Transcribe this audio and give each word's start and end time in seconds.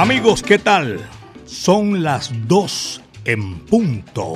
Amigos, 0.00 0.42
¿qué 0.42 0.58
tal? 0.58 0.98
Son 1.44 2.02
las 2.02 2.32
dos 2.48 3.02
en 3.26 3.58
punto. 3.66 4.32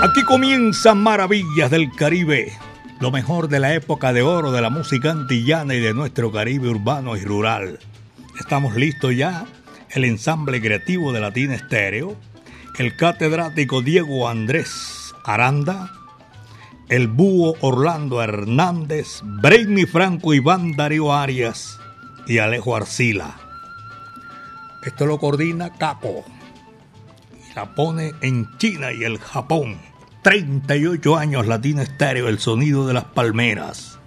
Aquí 0.00 0.22
comienzan 0.22 0.98
Maravillas 0.98 1.72
del 1.72 1.90
Caribe, 1.90 2.52
lo 3.00 3.10
mejor 3.10 3.48
de 3.48 3.58
la 3.58 3.74
época 3.74 4.12
de 4.12 4.22
oro 4.22 4.52
de 4.52 4.62
la 4.62 4.70
música 4.70 5.10
antillana 5.10 5.74
y 5.74 5.80
de 5.80 5.92
nuestro 5.92 6.30
Caribe 6.30 6.68
urbano 6.68 7.16
y 7.16 7.24
rural. 7.24 7.80
Estamos 8.38 8.76
listos 8.76 9.16
ya, 9.16 9.44
el 9.90 10.04
ensamble 10.04 10.60
creativo 10.60 11.12
de 11.12 11.18
Latina 11.18 11.56
Estéreo, 11.56 12.16
el 12.78 12.94
catedrático 12.96 13.82
Diego 13.82 14.28
Andrés 14.28 15.12
Aranda, 15.24 15.90
el 16.92 17.08
búho 17.08 17.54
Orlando 17.62 18.22
Hernández, 18.22 19.22
Brainy 19.24 19.86
Franco, 19.86 20.34
Iván 20.34 20.76
Darío 20.76 21.14
Arias 21.14 21.80
y 22.26 22.36
Alejo 22.36 22.76
Arcila. 22.76 23.34
Esto 24.82 25.06
lo 25.06 25.18
coordina 25.18 25.72
Caco 25.72 26.22
y 27.50 27.54
la 27.54 27.74
pone 27.74 28.12
en 28.20 28.46
China 28.58 28.92
y 28.92 29.04
el 29.04 29.18
Japón. 29.18 29.78
38 30.20 31.16
años 31.16 31.46
Latina 31.46 31.80
Estéreo, 31.82 32.28
el 32.28 32.38
sonido 32.38 32.86
de 32.86 32.92
las 32.92 33.04
palmeras. 33.04 33.98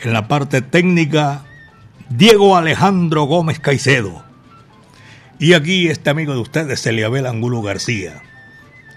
En 0.00 0.14
la 0.14 0.26
parte 0.26 0.62
técnica, 0.62 1.44
Diego 2.08 2.56
Alejandro 2.56 3.24
Gómez 3.24 3.60
Caicedo. 3.60 4.24
Y 5.38 5.52
aquí 5.52 5.88
este 5.88 6.08
amigo 6.08 6.32
de 6.32 6.40
ustedes, 6.40 6.86
Eliabel 6.86 7.26
Angulo 7.26 7.60
García. 7.60 8.22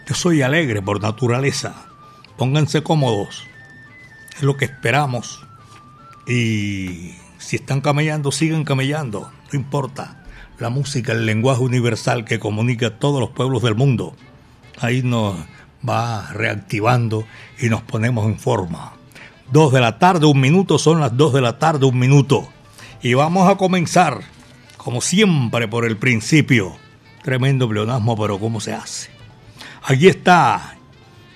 Yo 0.07 0.15
soy 0.15 0.41
alegre 0.41 0.81
por 0.81 1.01
naturaleza 1.01 1.87
Pónganse 2.37 2.83
cómodos. 2.83 3.47
Es 4.35 4.43
lo 4.43 4.57
que 4.57 4.65
esperamos. 4.65 5.45
Y 6.27 7.15
si 7.37 7.55
están 7.55 7.81
camellando, 7.81 8.31
sigan 8.31 8.63
camellando. 8.63 9.31
No 9.51 9.59
importa. 9.59 10.23
La 10.59 10.69
música, 10.69 11.11
el 11.11 11.25
lenguaje 11.25 11.61
universal 11.61 12.25
que 12.25 12.39
comunica 12.39 12.87
a 12.87 12.99
todos 12.99 13.19
los 13.19 13.29
pueblos 13.31 13.61
del 13.61 13.75
mundo. 13.75 14.15
Ahí 14.79 15.01
nos 15.03 15.35
va 15.87 16.31
reactivando 16.31 17.25
y 17.59 17.69
nos 17.69 17.81
ponemos 17.81 18.25
en 18.25 18.39
forma. 18.39 18.93
Dos 19.51 19.71
de 19.71 19.79
la 19.79 19.99
tarde, 19.99 20.25
un 20.25 20.39
minuto, 20.39 20.79
son 20.79 20.99
las 20.99 21.15
dos 21.15 21.33
de 21.33 21.41
la 21.41 21.59
tarde, 21.59 21.85
un 21.85 21.99
minuto. 21.99 22.47
Y 23.01 23.13
vamos 23.13 23.49
a 23.49 23.57
comenzar, 23.57 24.21
como 24.77 25.01
siempre, 25.01 25.67
por 25.67 25.85
el 25.85 25.97
principio. 25.97 26.75
Tremendo 27.21 27.69
pleonasmo, 27.69 28.17
pero 28.17 28.39
¿cómo 28.39 28.59
se 28.59 28.73
hace? 28.73 29.11
Aquí 29.83 30.07
está 30.07 30.77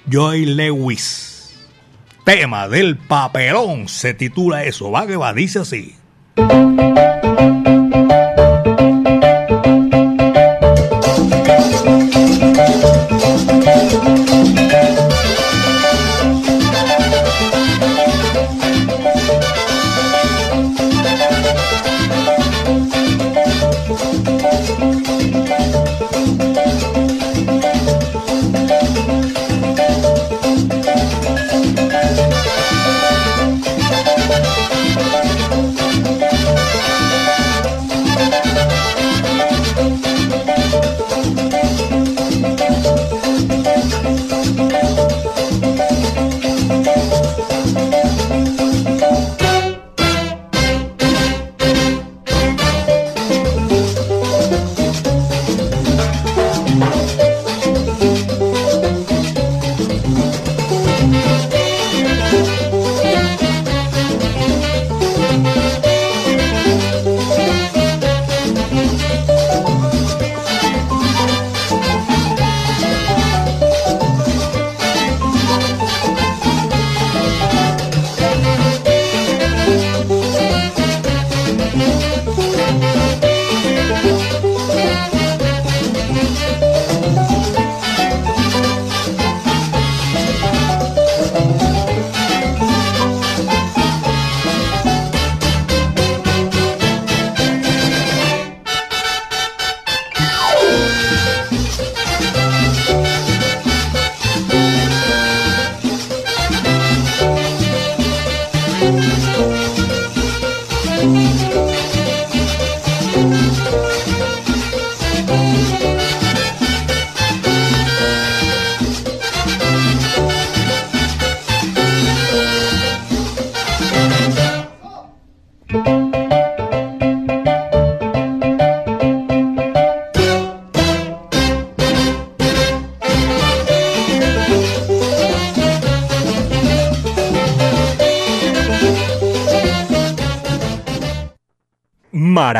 Joy 0.10 0.46
Lewis. 0.46 1.56
Tema 2.26 2.68
del 2.68 2.98
papelón 2.98 3.88
se 3.88 4.14
titula 4.14 4.64
eso. 4.64 4.90
Va 4.90 5.06
que 5.06 5.18
va, 5.18 5.34
dice 5.34 5.60
así. 5.60 5.96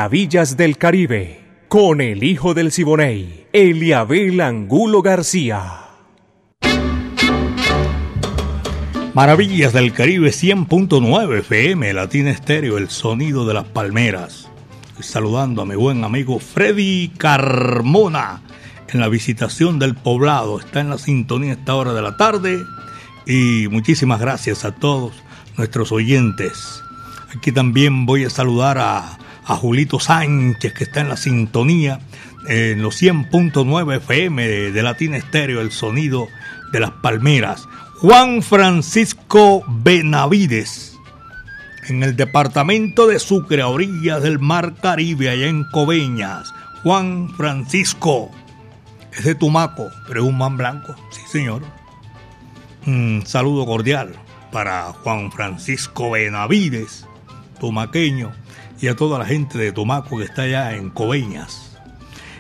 Maravillas 0.10 0.58
del 0.58 0.80
Caribe, 0.80 1.40
con 1.68 2.02
el 2.02 2.24
hijo 2.24 2.56
del 2.56 2.72
Siboney, 2.72 3.46
Eliabel 3.54 4.42
Angulo 4.42 5.04
García. 5.04 5.82
Maravillas 9.14 9.72
del 9.72 9.94
Caribe 9.94 10.32
100.9 10.32 11.38
FM, 11.42 11.94
Latina 11.94 12.32
Estéreo, 12.32 12.80
el 12.80 12.90
sonido 12.90 13.46
de 13.46 13.54
las 13.54 13.66
palmeras. 13.66 14.50
saludando 15.00 15.62
a 15.62 15.68
mi 15.68 15.76
buen 15.76 16.04
amigo 16.04 16.40
Freddy 16.40 17.10
Carmona 17.10 18.42
en 18.88 19.02
la 19.02 19.10
visitación 19.10 19.78
del 19.78 19.94
poblado. 19.94 20.60
Está 20.60 20.80
en 20.80 20.90
la 20.90 20.98
sintonía 20.98 21.52
a 21.52 21.54
esta 21.54 21.76
hora 21.76 21.94
de 21.94 22.02
la 22.02 22.18
tarde. 22.18 22.58
Y 23.28 23.68
muchísimas 23.70 24.20
gracias 24.20 24.66
a 24.66 24.72
todos 24.72 25.14
nuestros 25.56 25.92
oyentes. 25.92 26.82
Aquí 27.38 27.52
también 27.52 28.08
voy 28.08 28.26
a 28.26 28.32
saludar 28.32 28.80
a 28.80 29.20
a 29.50 29.56
Julito 29.56 30.00
Sánchez, 30.00 30.74
que 30.74 30.84
está 30.84 31.02
en 31.02 31.10
la 31.10 31.18
sintonía 31.18 32.00
en 32.48 32.82
los 32.84 33.02
100.9 33.02 33.98
FM 33.98 34.48
de, 34.48 34.84
Latina 34.84 35.18
Estéreo, 35.18 35.60
el 35.60 35.72
sonido 35.72 36.28
de 36.72 36.80
las 36.80 36.92
palmeras. 36.92 37.68
Juan 37.96 38.44
Francisco 38.44 39.64
Benavides, 39.68 40.98
en 41.88 42.04
el 42.04 42.16
departamento 42.16 43.08
de 43.08 43.18
Sucre, 43.18 43.64
a 43.64 43.68
orillas 43.68 44.22
del 44.22 44.38
Mar 44.38 44.76
Caribe, 44.76 45.30
allá 45.30 45.48
en 45.48 45.64
Coveñas. 45.64 46.54
Juan 46.84 47.30
Francisco, 47.36 48.30
es 49.12 49.24
de 49.24 49.34
Tumaco, 49.34 49.90
pero 50.08 50.22
es 50.22 50.30
un 50.30 50.38
man 50.38 50.58
blanco, 50.58 50.96
sí 51.10 51.22
señor. 51.28 51.64
Un 52.86 53.24
saludo 53.26 53.66
cordial 53.66 54.14
para 54.52 54.94
Juan 54.94 55.32
Francisco 55.32 56.12
Benavides, 56.12 57.08
tumaqueño, 57.60 58.32
y 58.82 58.88
a 58.88 58.96
toda 58.96 59.20
la 59.20 59.26
gente 59.26 59.58
de 59.58 59.72
Tumaco 59.72 60.18
que 60.18 60.24
está 60.24 60.44
allá 60.44 60.76
en 60.76 60.90
Coveñas. 60.90 61.78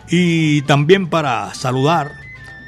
Y 0.09 0.62
también 0.63 1.07
para 1.07 1.53
saludar 1.53 2.12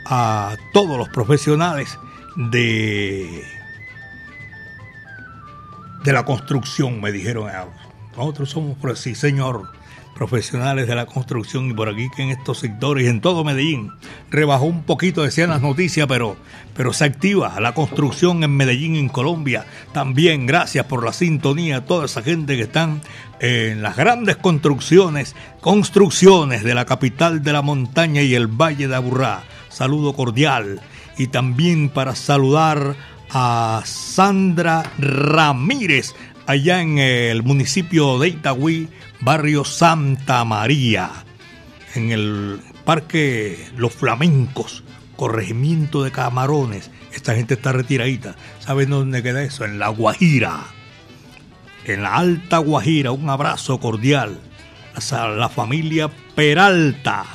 a 0.06 0.56
todos 0.74 0.98
los 0.98 1.10
profesionales 1.10 1.98
de, 2.36 3.44
de 6.04 6.14
la 6.14 6.26
construcción, 6.26 7.02
me 7.02 7.12
dijeron. 7.12 7.50
Nosotros 8.16 8.50
somos, 8.50 8.78
pues, 8.80 9.00
sí, 9.00 9.16
señor, 9.16 9.70
profesionales 10.14 10.88
de 10.88 10.94
la 10.94 11.06
construcción 11.06 11.72
y 11.72 11.74
por 11.74 11.90
aquí 11.90 12.10
que 12.16 12.22
en 12.24 12.30
estos 12.30 12.60
sectores, 12.60 13.08
en 13.08 13.22
todo 13.22 13.44
Medellín, 13.44 13.92
rebajó 14.30 14.66
un 14.66 14.84
poquito, 14.84 15.24
decían 15.24 15.50
las 15.50 15.62
noticias, 15.62 16.06
pero, 16.08 16.36
pero 16.76 16.94
se 16.94 17.06
activa 17.06 17.60
la 17.60 17.74
construcción 17.74 18.44
en 18.44 18.56
Medellín, 18.56 18.96
en 18.96 19.10
Colombia. 19.10 19.66
También 19.94 20.46
gracias 20.46 20.86
por 20.86 21.04
la 21.04 21.14
sintonía 21.14 21.78
a 21.78 21.86
toda 21.86 22.06
esa 22.06 22.22
gente 22.22 22.56
que 22.56 22.64
están 22.64 23.02
en 23.42 23.82
las 23.82 23.98
grandes 23.98 24.38
construcciones, 24.38 25.36
construcciones 25.62 26.64
de 26.64 26.76
la 26.76 26.86
capital 26.86 27.42
de 27.42 27.52
la 27.52 27.64
montaña 27.64 28.22
y 28.22 28.36
el 28.36 28.46
Valle 28.46 28.88
de 28.88 28.96
Aburrá. 28.96 29.44
Saludo 29.70 30.14
cordial 30.14 30.80
y 31.18 31.28
también 31.28 31.90
para 31.90 32.16
saludar 32.16 32.96
a 33.32 33.82
Sandra 33.84 34.84
Ramírez 35.00 36.14
allá 36.46 36.82
en 36.82 37.00
el 37.00 37.42
municipio 37.42 38.20
de 38.20 38.30
Itagüí, 38.30 38.90
barrio 39.22 39.66
Santa 39.66 40.46
María, 40.46 41.10
en 41.96 42.12
el 42.12 42.60
Parque 42.86 43.58
Los 43.76 43.94
Flamencos, 43.94 44.84
corregimiento 45.16 46.04
de 46.04 46.12
Camarones. 46.12 46.92
Esta 47.12 47.34
gente 47.34 47.56
está 47.56 47.72
retiradita. 47.72 48.36
¿Saben 48.60 48.92
dónde 48.92 49.24
queda 49.24 49.42
eso? 49.42 49.66
En 49.66 49.80
La 49.80 49.90
Guajira. 49.90 50.81
En 51.86 52.04
la 52.04 52.16
Alta 52.16 52.60
Guajira. 52.60 53.12
Un 53.12 53.30
abrazo 53.30 53.80
cordial 53.80 54.40
a 55.12 55.28
la 55.28 55.50
familia 55.50 56.10
Peralta. 56.36 57.26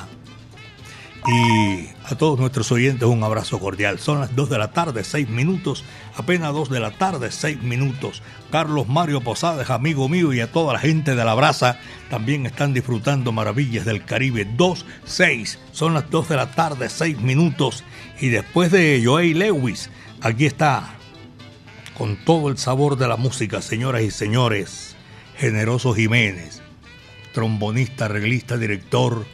Y 1.27 1.89
a 2.05 2.15
todos 2.15 2.39
nuestros 2.39 2.71
oyentes 2.71 3.07
un 3.07 3.21
abrazo 3.21 3.59
cordial. 3.59 3.99
Son 3.99 4.21
las 4.21 4.33
2 4.33 4.49
de 4.49 4.57
la 4.57 4.71
tarde, 4.71 5.03
6 5.03 5.27
minutos. 5.27 5.83
Apenas 6.15 6.53
2 6.53 6.69
de 6.69 6.79
la 6.79 6.91
tarde, 6.91 7.31
6 7.31 7.61
minutos. 7.61 8.23
Carlos 8.49 8.87
Mario 8.87 9.19
Posadas, 9.19 9.69
amigo 9.69 10.07
mío, 10.07 10.31
y 10.31 10.39
a 10.39 10.51
toda 10.51 10.73
la 10.73 10.79
gente 10.79 11.15
de 11.15 11.25
la 11.25 11.33
brasa 11.33 11.79
también 12.09 12.45
están 12.45 12.73
disfrutando 12.73 13.33
maravillas 13.33 13.83
del 13.83 14.05
Caribe. 14.05 14.47
2, 14.55 14.85
6. 15.03 15.59
Son 15.73 15.93
las 15.93 16.09
2 16.09 16.29
de 16.29 16.35
la 16.37 16.51
tarde, 16.51 16.87
6 16.89 17.19
minutos. 17.19 17.83
Y 18.21 18.29
después 18.29 18.71
de 18.71 19.01
Joey 19.03 19.33
Lewis, 19.33 19.89
aquí 20.21 20.45
está, 20.45 20.96
con 21.97 22.15
todo 22.15 22.49
el 22.49 22.57
sabor 22.57 22.97
de 22.97 23.07
la 23.07 23.17
música, 23.17 23.61
señoras 23.61 24.03
y 24.03 24.11
señores, 24.11 24.95
Generoso 25.35 25.95
Jiménez, 25.95 26.61
trombonista, 27.33 28.05
arreglista, 28.05 28.57
director 28.57 29.25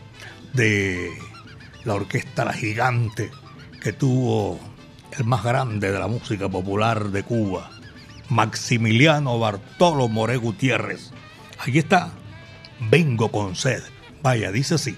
de 0.54 1.12
la 1.84 1.96
orquesta 1.96 2.46
La 2.46 2.54
Gigante 2.54 3.32
que 3.82 3.92
tuvo 3.92 4.60
el 5.12 5.26
más 5.26 5.44
grande 5.44 5.92
de 5.92 6.00
la 6.00 6.08
música 6.08 6.48
popular 6.48 7.10
de 7.10 7.24
Cuba, 7.24 7.70
Maximiliano 8.30 9.38
Bartolo 9.40 10.08
More 10.08 10.38
Gutiérrez. 10.38 11.12
Aquí 11.60 11.80
está, 11.80 12.12
vengo 12.90 13.30
con 13.30 13.58
sed. 13.58 13.84
Vaya, 14.22 14.52
dice 14.52 14.76
así. 14.76 14.96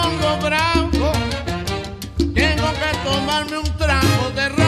Mongo 0.00 0.36
Bravo, 0.40 1.12
tengo 2.32 2.68
que 2.80 2.90
tomarme 3.04 3.58
un 3.58 3.76
trago 3.76 4.30
de 4.36 4.48
ron. 4.50 4.67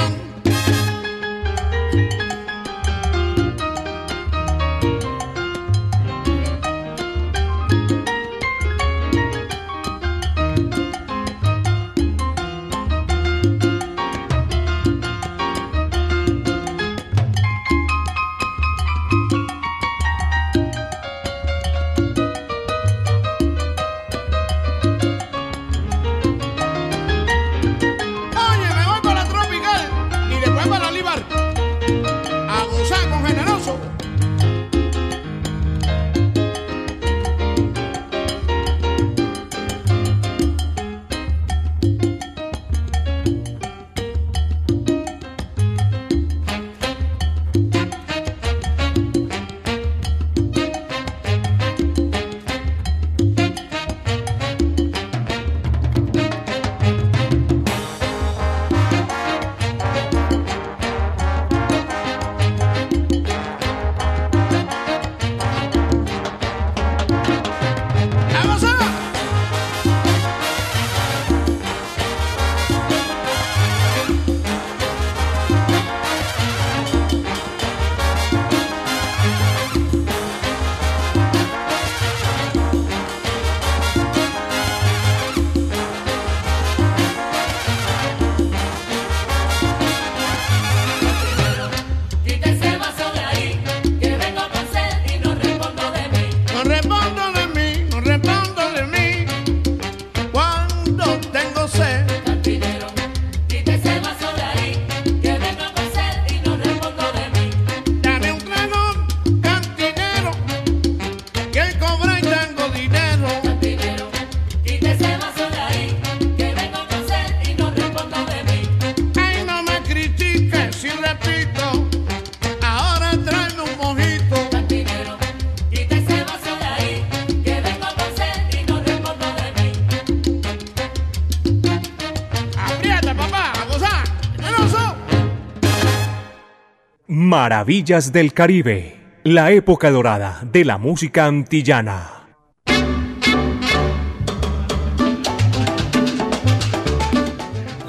Maravillas 137.50 138.12
del 138.12 138.33
Caribe, 138.33 138.97
la 139.25 139.50
época 139.50 139.90
dorada 139.90 140.40
de 140.45 140.64
la 140.64 140.78
música 140.78 141.26
antillana. 141.26 142.28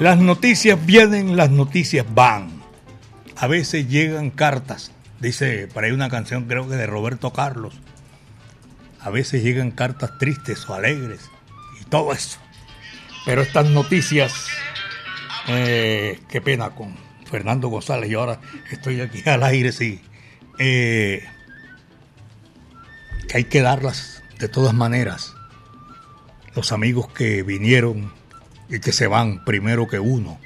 Las 0.00 0.18
noticias 0.18 0.84
vienen, 0.84 1.36
las 1.36 1.50
noticias 1.50 2.04
van. 2.12 2.50
A 3.36 3.46
veces 3.46 3.88
llegan 3.88 4.30
cartas, 4.30 4.90
dice, 5.20 5.68
para 5.72 5.86
ahí 5.86 5.92
una 5.92 6.10
canción 6.10 6.46
creo 6.46 6.68
que 6.68 6.74
de 6.74 6.88
Roberto 6.88 7.32
Carlos. 7.32 7.80
A 8.98 9.10
veces 9.10 9.44
llegan 9.44 9.70
cartas 9.70 10.18
tristes 10.18 10.68
o 10.68 10.74
alegres 10.74 11.30
y 11.80 11.84
todo 11.84 12.12
eso. 12.12 12.40
Pero 13.24 13.42
estas 13.42 13.70
noticias, 13.70 14.48
eh, 15.46 16.18
qué 16.28 16.40
pena 16.40 16.70
con 16.70 17.01
Fernando 17.32 17.68
González, 17.68 18.10
y 18.10 18.14
ahora 18.14 18.40
estoy 18.70 19.00
aquí 19.00 19.26
al 19.28 19.42
aire, 19.42 19.72
sí. 19.72 20.02
Eh, 20.58 21.24
que 23.26 23.38
hay 23.38 23.44
que 23.44 23.62
darlas 23.62 24.22
de 24.38 24.48
todas 24.48 24.74
maneras. 24.74 25.32
Los 26.54 26.72
amigos 26.72 27.08
que 27.08 27.42
vinieron 27.42 28.12
y 28.68 28.80
que 28.80 28.92
se 28.92 29.06
van 29.06 29.44
primero 29.46 29.88
que 29.88 29.98
uno. 29.98 30.38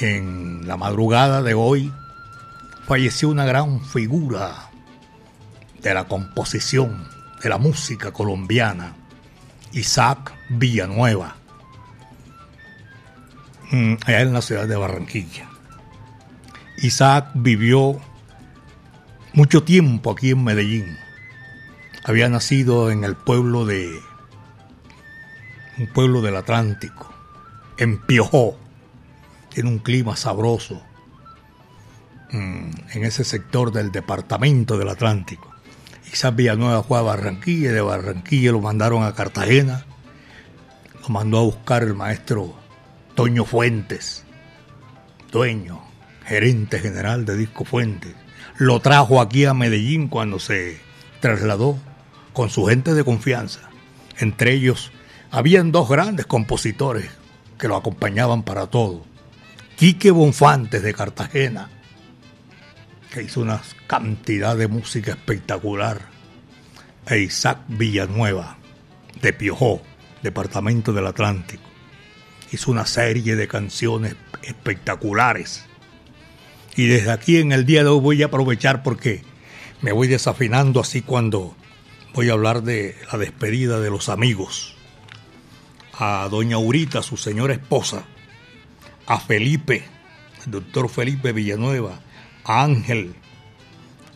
En 0.00 0.66
la 0.66 0.76
madrugada 0.76 1.40
de 1.40 1.54
hoy 1.54 1.92
falleció 2.88 3.28
una 3.28 3.44
gran 3.44 3.84
figura 3.84 4.70
de 5.80 5.94
la 5.94 6.08
composición, 6.08 7.06
de 7.40 7.48
la 7.48 7.58
música 7.58 8.10
colombiana, 8.10 8.96
Isaac 9.70 10.32
Villanueva, 10.48 11.36
mm, 13.70 13.94
allá 14.04 14.20
en 14.20 14.32
la 14.32 14.42
ciudad 14.42 14.66
de 14.66 14.76
Barranquilla. 14.76 15.49
Isaac 16.82 17.32
vivió 17.34 18.00
mucho 19.34 19.62
tiempo 19.62 20.10
aquí 20.10 20.30
en 20.30 20.42
Medellín. 20.42 20.96
Había 22.04 22.30
nacido 22.30 22.90
en 22.90 23.04
el 23.04 23.16
pueblo 23.16 23.66
de 23.66 24.00
un 25.78 25.86
pueblo 25.88 26.22
del 26.22 26.36
Atlántico, 26.36 27.12
en 27.76 27.98
Piojó, 27.98 28.56
tiene 29.50 29.68
un 29.68 29.78
clima 29.78 30.16
sabroso 30.16 30.82
mm, 32.30 32.70
en 32.92 33.04
ese 33.04 33.24
sector 33.24 33.72
del 33.72 33.92
departamento 33.92 34.78
del 34.78 34.88
Atlántico. 34.88 35.50
Isaac 36.10 36.34
Villanueva 36.34 36.82
fue 36.82 36.98
a 36.98 37.02
Barranquilla 37.02 37.72
de 37.72 37.80
Barranquilla 37.82 38.52
lo 38.52 38.60
mandaron 38.60 39.04
a 39.04 39.14
Cartagena. 39.14 39.84
Lo 41.02 41.08
mandó 41.10 41.38
a 41.38 41.42
buscar 41.42 41.82
el 41.82 41.94
maestro 41.94 42.54
Toño 43.14 43.44
Fuentes, 43.44 44.24
dueño, 45.30 45.89
gerente 46.30 46.78
general 46.78 47.24
de 47.26 47.36
Disco 47.36 47.64
Fuentes. 47.64 48.14
Lo 48.56 48.78
trajo 48.78 49.20
aquí 49.20 49.46
a 49.46 49.52
Medellín 49.52 50.06
cuando 50.06 50.38
se 50.38 50.78
trasladó 51.18 51.76
con 52.32 52.50
su 52.50 52.66
gente 52.66 52.94
de 52.94 53.02
confianza, 53.02 53.68
entre 54.16 54.52
ellos 54.52 54.92
habían 55.32 55.72
dos 55.72 55.88
grandes 55.88 56.26
compositores 56.26 57.10
que 57.58 57.66
lo 57.66 57.74
acompañaban 57.74 58.44
para 58.44 58.68
todo. 58.68 59.04
Quique 59.74 60.12
Bonfantes 60.12 60.84
de 60.84 60.94
Cartagena, 60.94 61.68
que 63.12 63.24
hizo 63.24 63.40
una 63.40 63.60
cantidad 63.88 64.56
de 64.56 64.68
música 64.68 65.10
espectacular, 65.10 65.98
e 67.08 67.18
Isaac 67.18 67.58
Villanueva 67.66 68.56
de 69.20 69.32
Piojó, 69.32 69.82
departamento 70.22 70.92
del 70.92 71.08
Atlántico. 71.08 71.64
Hizo 72.52 72.70
una 72.70 72.86
serie 72.86 73.34
de 73.34 73.48
canciones 73.48 74.14
espectaculares. 74.44 75.64
Y 76.76 76.86
desde 76.86 77.10
aquí 77.10 77.38
en 77.38 77.52
el 77.52 77.66
día 77.66 77.82
de 77.82 77.90
hoy 77.90 78.00
voy 78.00 78.22
a 78.22 78.26
aprovechar 78.26 78.82
porque 78.82 79.22
me 79.82 79.92
voy 79.92 80.08
desafinando 80.08 80.80
así 80.80 81.02
cuando 81.02 81.56
voy 82.14 82.28
a 82.30 82.32
hablar 82.32 82.62
de 82.62 82.96
la 83.10 83.18
despedida 83.18 83.80
de 83.80 83.90
los 83.90 84.08
amigos. 84.08 84.76
A 85.98 86.28
doña 86.30 86.56
Aurita, 86.56 87.02
su 87.02 87.16
señora 87.16 87.52
esposa, 87.52 88.04
a 89.06 89.18
Felipe, 89.20 89.84
el 90.44 90.52
doctor 90.52 90.88
Felipe 90.88 91.32
Villanueva, 91.32 92.00
a 92.44 92.62
Ángel, 92.62 93.14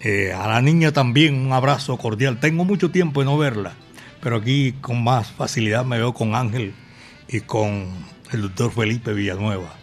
eh, 0.00 0.32
a 0.32 0.46
la 0.46 0.60
niña 0.60 0.92
también 0.92 1.34
un 1.34 1.52
abrazo 1.52 1.96
cordial. 1.96 2.38
Tengo 2.40 2.64
mucho 2.64 2.90
tiempo 2.90 3.20
de 3.20 3.26
no 3.26 3.38
verla, 3.38 3.72
pero 4.22 4.36
aquí 4.36 4.72
con 4.80 5.02
más 5.02 5.32
facilidad 5.32 5.84
me 5.84 5.98
veo 5.98 6.14
con 6.14 6.34
Ángel 6.34 6.74
y 7.28 7.40
con 7.40 7.88
el 8.32 8.42
doctor 8.42 8.72
Felipe 8.72 9.12
Villanueva. 9.12 9.74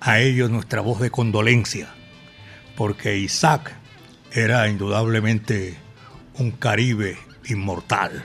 A 0.00 0.18
ellos 0.18 0.50
nuestra 0.50 0.80
voz 0.80 1.00
de 1.00 1.10
condolencia, 1.10 1.94
porque 2.80 3.18
Isaac 3.18 3.74
era 4.32 4.66
indudablemente 4.66 5.76
un 6.38 6.50
Caribe 6.50 7.18
inmortal. 7.44 8.24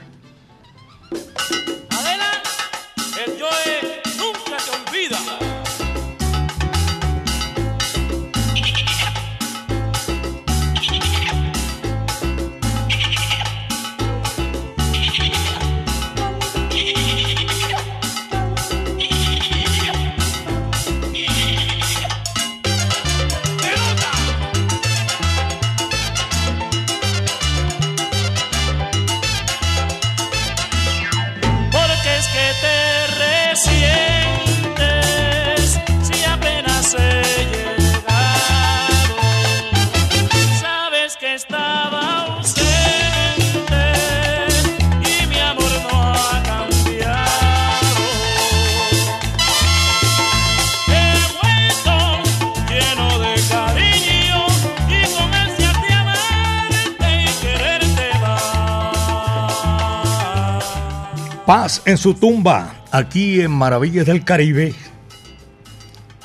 Paz 61.45 61.83
en 61.85 61.99
su 61.99 62.15
tumba, 62.15 62.83
aquí 62.91 63.39
en 63.39 63.51
Maravillas 63.51 64.07
del 64.07 64.23
Caribe. 64.23 64.73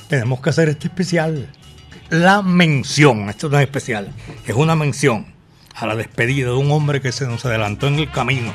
Tenemos 0.09 0.41
que 0.41 0.49
hacer 0.49 0.71
este 0.71 0.87
especial. 0.89 1.47
La 2.09 2.41
mención, 2.41 3.29
esto 3.29 3.51
no 3.51 3.59
es 3.59 3.65
especial, 3.65 4.15
es 4.47 4.55
una 4.55 4.75
mención 4.77 5.27
a 5.75 5.87
la 5.87 5.95
despedida 5.95 6.49
de 6.49 6.55
un 6.55 6.71
hombre 6.71 7.03
que 7.03 7.13
se 7.13 7.27
nos 7.27 7.45
adelantó 7.45 7.87
en 7.87 7.99
el 7.99 8.11
camino. 8.11 8.51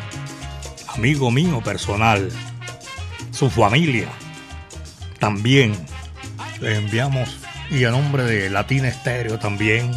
Amigo 0.88 1.29
mío 1.29 1.62
personal, 1.63 2.31
su 3.29 3.51
familia. 3.51 4.10
También 5.19 5.74
le 6.62 6.77
enviamos, 6.77 7.38
y 7.69 7.84
a 7.84 7.91
nombre 7.91 8.24
de 8.24 8.50
Latina 8.50 8.88
Estéreo 8.88 9.38
también, 9.38 9.91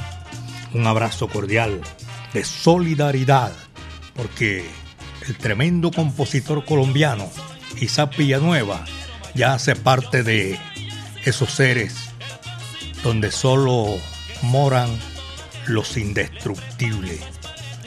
un 0.74 0.86
abrazo 0.86 1.28
cordial 1.28 1.80
de 2.34 2.44
solidaridad, 2.44 3.52
porque 4.14 4.66
el 5.28 5.36
tremendo 5.36 5.90
compositor 5.90 6.64
colombiano 6.64 7.30
Isaac 7.80 8.16
Villanueva 8.16 8.84
ya 9.34 9.54
hace 9.54 9.76
parte 9.76 10.22
de 10.22 10.58
esos 11.24 11.50
seres 11.50 11.94
donde 13.02 13.30
solo 13.30 13.86
moran 14.42 14.88
los 15.66 15.96
indestructibles. 15.96 17.20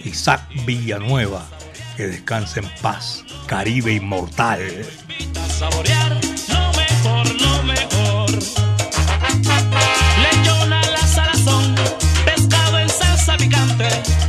Isaac 0.03 0.41
Villanueva, 0.65 1.45
que 1.98 2.07
descanse 2.07 2.62
en 2.62 2.69
paz, 2.81 3.24
Caribe 3.48 3.93
inmortal. 3.93 4.62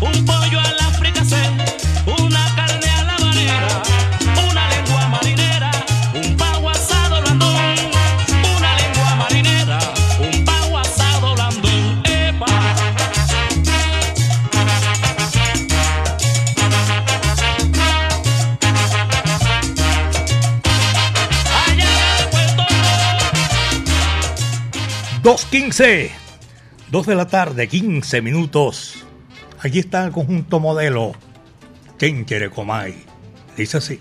un 0.01 0.25
pollo 0.25 0.59
a 0.59 0.73
la 0.73 0.82
2.15. 25.23 26.11
2 26.91 27.07
de 27.07 27.15
la 27.15 27.29
tarde, 27.29 27.69
15 27.69 28.23
minutos. 28.23 29.05
Aquí 29.61 29.79
está 29.79 30.05
el 30.05 30.11
conjunto 30.11 30.59
modelo. 30.59 31.13
¿Quién 31.97 32.25
quiere 32.25 32.51
Comay. 32.51 33.05
Dice 33.57 33.77
así. 33.77 34.01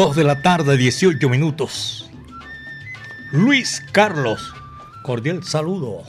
2 0.00 0.16
de 0.16 0.24
la 0.24 0.40
tarde, 0.40 0.78
18 0.78 1.28
minutos. 1.28 2.10
Luis 3.32 3.84
Carlos, 3.92 4.54
cordial 5.02 5.44
saludo. 5.44 6.04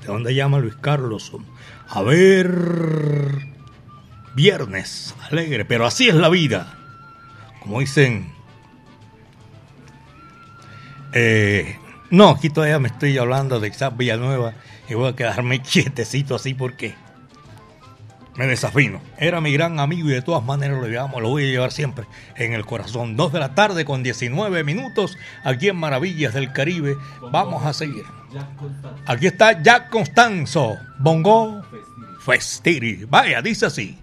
¿De 0.00 0.06
dónde 0.06 0.34
llama 0.34 0.60
Luis 0.60 0.76
Carlos? 0.76 1.30
A 1.90 2.00
ver, 2.00 2.50
viernes, 4.34 5.14
alegre, 5.30 5.66
pero 5.66 5.84
así 5.84 6.08
es 6.08 6.14
la 6.14 6.30
vida. 6.30 6.78
Como 7.60 7.80
dicen... 7.80 8.32
Eh, 11.12 11.78
no, 12.08 12.30
aquí 12.30 12.48
todavía 12.48 12.78
me 12.78 12.88
estoy 12.88 13.18
hablando 13.18 13.60
de 13.60 13.68
Isaac 13.68 13.92
Villanueva 13.94 14.54
y 14.88 14.94
voy 14.94 15.10
a 15.10 15.16
quedarme 15.16 15.60
quietecito 15.62 16.34
así 16.34 16.54
porque 16.54 16.94
me 18.40 18.46
desafino. 18.46 19.02
Era 19.18 19.42
mi 19.42 19.52
gran 19.52 19.78
amigo 19.80 20.08
y 20.08 20.12
de 20.12 20.22
todas 20.22 20.42
maneras 20.42 20.80
lo 20.80 20.88
llevamos, 20.88 21.20
lo 21.20 21.28
voy 21.28 21.44
a 21.44 21.46
llevar 21.46 21.72
siempre 21.72 22.06
en 22.36 22.54
el 22.54 22.64
corazón. 22.64 23.14
Dos 23.14 23.34
de 23.34 23.38
la 23.38 23.54
tarde 23.54 23.84
con 23.84 24.02
19 24.02 24.64
minutos 24.64 25.18
aquí 25.44 25.68
en 25.68 25.76
Maravillas 25.76 26.32
del 26.32 26.50
Caribe. 26.50 26.96
Vamos 27.30 27.66
a 27.66 27.74
seguir. 27.74 28.02
Aquí 29.04 29.26
está 29.26 29.62
Jack 29.62 29.90
Constanzo, 29.90 30.78
Bongo 30.98 31.60
Festiri. 32.24 33.04
Vaya, 33.04 33.42
dice 33.42 33.66
así. 33.66 33.98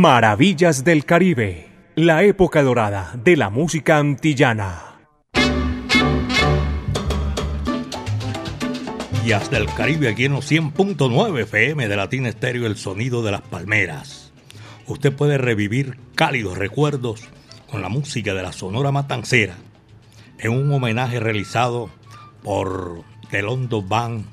Maravillas 0.00 0.82
del 0.82 1.04
Caribe, 1.04 1.68
la 1.94 2.22
época 2.22 2.62
dorada 2.62 3.12
de 3.22 3.36
la 3.36 3.50
música 3.50 3.98
antillana. 3.98 4.98
Y 9.24 9.32
hasta 9.32 9.58
el 9.58 9.66
Caribe 9.66 10.08
aquí 10.08 10.24
en 10.24 10.32
los 10.32 10.50
100.9 10.50 11.42
FM 11.42 11.86
de 11.86 11.96
Latina 11.96 12.30
Estéreo, 12.30 12.66
el 12.66 12.76
sonido 12.76 13.22
de 13.22 13.32
las 13.32 13.42
palmeras. 13.42 14.32
Usted 14.86 15.12
puede 15.12 15.36
revivir 15.36 15.98
cálidos 16.14 16.56
recuerdos 16.56 17.28
con 17.70 17.82
la 17.82 17.88
música 17.88 18.34
de 18.34 18.42
la 18.42 18.52
Sonora 18.52 18.90
Matancera 18.90 19.56
en 20.38 20.52
un 20.52 20.72
homenaje 20.72 21.20
realizado 21.20 21.90
por 22.42 23.04
Telondo 23.30 23.82
Band 23.82 24.24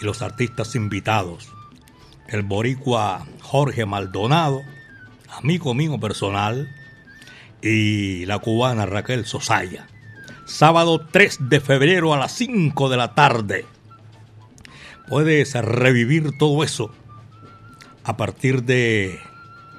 y 0.00 0.04
los 0.04 0.22
artistas 0.22 0.74
invitados. 0.74 1.52
El 2.28 2.42
boricua 2.42 3.26
Jorge 3.40 3.84
Maldonado, 3.84 4.62
amigo 5.28 5.74
mío 5.74 5.98
personal, 6.00 6.70
y 7.60 8.24
la 8.26 8.38
cubana 8.38 8.86
Raquel 8.86 9.26
Sosaya. 9.26 9.86
Sábado 10.46 11.06
3 11.10 11.48
de 11.48 11.60
febrero 11.60 12.14
a 12.14 12.18
las 12.18 12.32
5 12.32 12.88
de 12.88 12.96
la 12.96 13.14
tarde. 13.14 13.66
Puedes 15.08 15.54
revivir 15.54 16.36
todo 16.38 16.64
eso 16.64 16.90
a 18.04 18.16
partir 18.16 18.64
de 18.64 19.20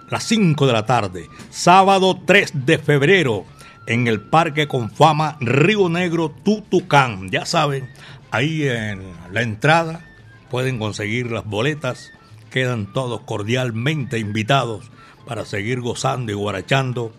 las 0.09 0.23
5 0.25 0.67
de 0.67 0.73
la 0.73 0.85
tarde. 0.85 1.29
Sábado 1.49 2.19
3 2.25 2.65
de 2.65 2.77
febrero 2.77 3.45
en 3.85 4.07
el 4.07 4.21
Parque 4.21 4.67
con 4.67 4.89
Fama 4.89 5.37
Río 5.39 5.89
Negro 5.89 6.29
Tutucán. 6.29 7.29
Ya 7.29 7.45
saben, 7.45 7.89
ahí 8.31 8.67
en 8.67 9.03
la 9.31 9.41
entrada 9.41 10.05
pueden 10.49 10.79
conseguir 10.79 11.31
las 11.31 11.45
boletas. 11.45 12.11
Quedan 12.49 12.93
todos 12.93 13.21
cordialmente 13.21 14.19
invitados 14.19 14.91
para 15.25 15.45
seguir 15.45 15.81
gozando 15.81 16.31
y 16.31 16.35
guarachando 16.35 17.13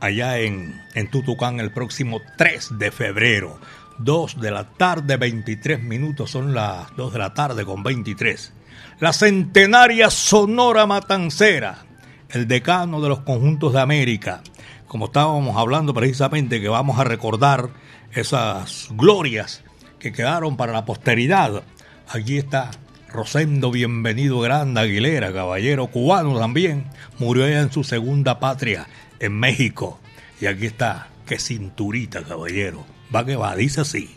allá 0.00 0.38
en, 0.38 0.80
en 0.94 1.10
Tutucán 1.10 1.60
el 1.60 1.72
próximo 1.72 2.20
3 2.36 2.78
de 2.78 2.90
febrero. 2.90 3.58
2 3.98 4.40
de 4.40 4.50
la 4.50 4.64
tarde, 4.64 5.18
23 5.18 5.82
minutos, 5.82 6.30
son 6.30 6.54
las 6.54 6.94
2 6.96 7.12
de 7.12 7.18
la 7.18 7.34
tarde 7.34 7.64
con 7.64 7.82
23. 7.82 8.52
La 8.98 9.12
centenaria 9.12 10.10
Sonora 10.10 10.86
Matancera, 10.86 11.84
el 12.32 12.46
decano 12.48 13.00
de 13.00 13.08
los 13.08 13.20
conjuntos 13.20 13.72
de 13.72 13.80
América. 13.80 14.42
Como 14.86 15.06
estábamos 15.06 15.56
hablando 15.56 15.94
precisamente 15.94 16.60
que 16.60 16.68
vamos 16.68 16.98
a 16.98 17.04
recordar 17.04 17.70
esas 18.12 18.88
glorias 18.90 19.62
que 19.98 20.12
quedaron 20.12 20.56
para 20.56 20.72
la 20.72 20.84
posteridad. 20.84 21.62
Allí 22.08 22.38
está 22.38 22.70
Rosendo 23.08 23.70
Bienvenido 23.70 24.40
Grande 24.40 24.80
Aguilera, 24.80 25.32
caballero 25.32 25.88
cubano 25.88 26.38
también, 26.38 26.86
murió 27.18 27.46
en 27.46 27.72
su 27.72 27.84
segunda 27.84 28.38
patria, 28.38 28.86
en 29.18 29.32
México. 29.38 30.00
Y 30.40 30.46
aquí 30.46 30.66
está, 30.66 31.08
qué 31.26 31.38
cinturita, 31.38 32.22
caballero. 32.22 32.84
Va 33.14 33.24
que 33.26 33.36
va, 33.36 33.54
dice 33.56 33.80
así. 33.80 34.16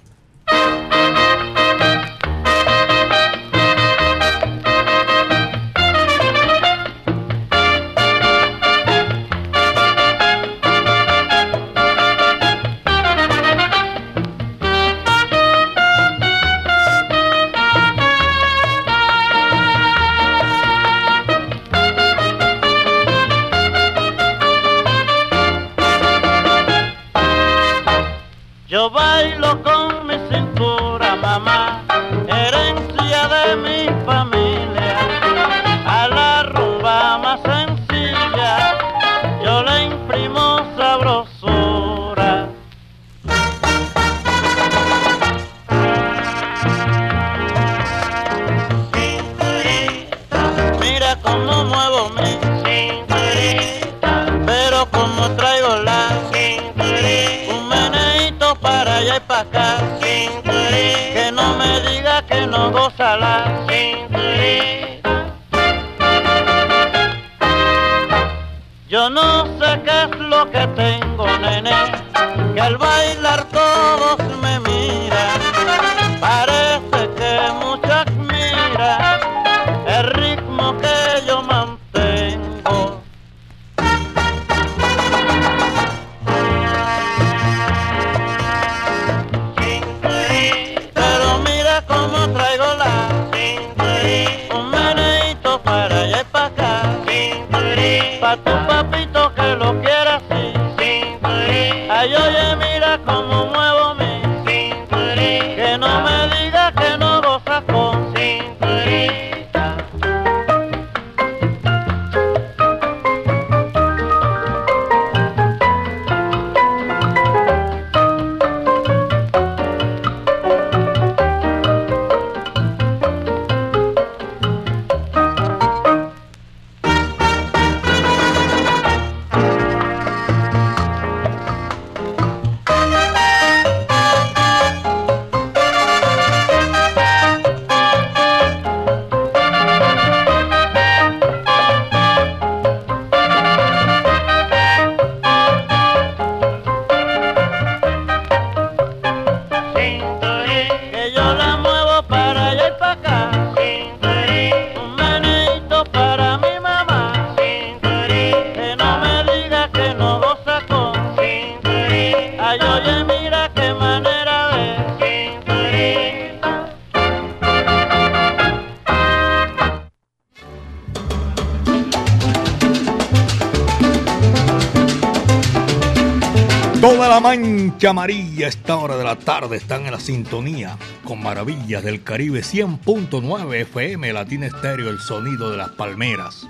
Tarde 179.24 179.56
están 179.56 179.86
en 179.86 179.92
la 179.92 180.00
sintonía 180.00 180.78
con 181.06 181.24
Maravillas 181.24 181.84
del 181.84 182.04
Caribe 182.04 182.42
100.9 182.42 183.56
FM 183.62 184.12
Latina 184.12 184.48
Estéreo, 184.48 184.90
el 184.90 185.00
sonido 185.00 185.50
de 185.50 185.58
las 185.58 185.70
palmeras. 185.70 186.46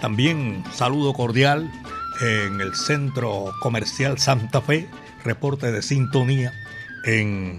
También 0.00 0.64
saludo 0.72 1.12
cordial 1.12 1.70
en 2.20 2.60
el 2.60 2.74
Centro 2.74 3.52
Comercial 3.60 4.18
Santa 4.18 4.62
Fe, 4.62 4.88
reporte 5.24 5.70
de 5.70 5.82
sintonía 5.82 6.52
en, 7.04 7.58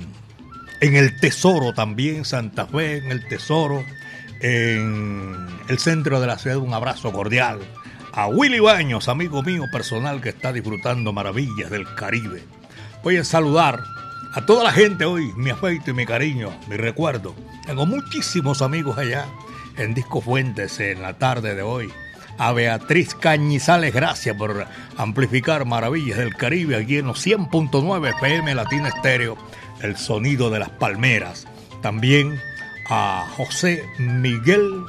en 0.81 0.95
el 0.95 1.19
Tesoro 1.19 1.73
también, 1.73 2.25
Santa 2.25 2.65
Fe, 2.65 2.97
en 2.97 3.11
el 3.11 3.27
Tesoro, 3.27 3.83
en 4.39 5.47
el 5.69 5.77
centro 5.77 6.19
de 6.19 6.27
la 6.27 6.39
ciudad, 6.39 6.57
un 6.57 6.73
abrazo 6.73 7.11
cordial 7.11 7.59
a 8.13 8.27
Willy 8.27 8.59
Baños, 8.59 9.09
amigo 9.09 9.43
mío 9.43 9.63
personal 9.71 10.21
que 10.21 10.29
está 10.29 10.51
disfrutando 10.51 11.13
maravillas 11.13 11.69
del 11.69 11.85
Caribe. 11.95 12.43
Voy 13.03 13.17
a 13.17 13.23
saludar 13.23 13.94
a 14.35 14.45
toda 14.45 14.65
la 14.65 14.73
gente 14.73 15.05
hoy, 15.05 15.31
mi 15.37 15.49
afecto 15.49 15.91
y 15.91 15.93
mi 15.93 16.05
cariño, 16.05 16.53
mi 16.67 16.75
recuerdo. 16.75 17.33
Tengo 17.65 17.85
muchísimos 17.85 18.61
amigos 18.61 18.97
allá 18.97 19.27
en 19.77 19.93
Disco 19.93 20.19
Fuentes 20.19 20.77
en 20.81 21.01
la 21.01 21.17
tarde 21.17 21.55
de 21.55 21.61
hoy. 21.61 21.89
A 22.37 22.51
Beatriz 22.51 23.15
Cañizales, 23.15 23.93
gracias 23.93 24.35
por 24.35 24.67
amplificar 24.97 25.63
maravillas 25.63 26.17
del 26.17 26.35
Caribe 26.35 26.75
aquí 26.75 26.97
en 26.97 27.07
los 27.07 27.25
100.9 27.25 28.09
FM 28.17 28.53
Latina 28.55 28.89
Estéreo, 28.89 29.37
el 29.81 29.95
sonido 29.95 30.49
de 30.49 30.59
las 30.59 30.69
palmeras. 30.69 31.47
También 31.81 32.37
a 32.89 33.25
José 33.37 33.85
Miguel 33.99 34.83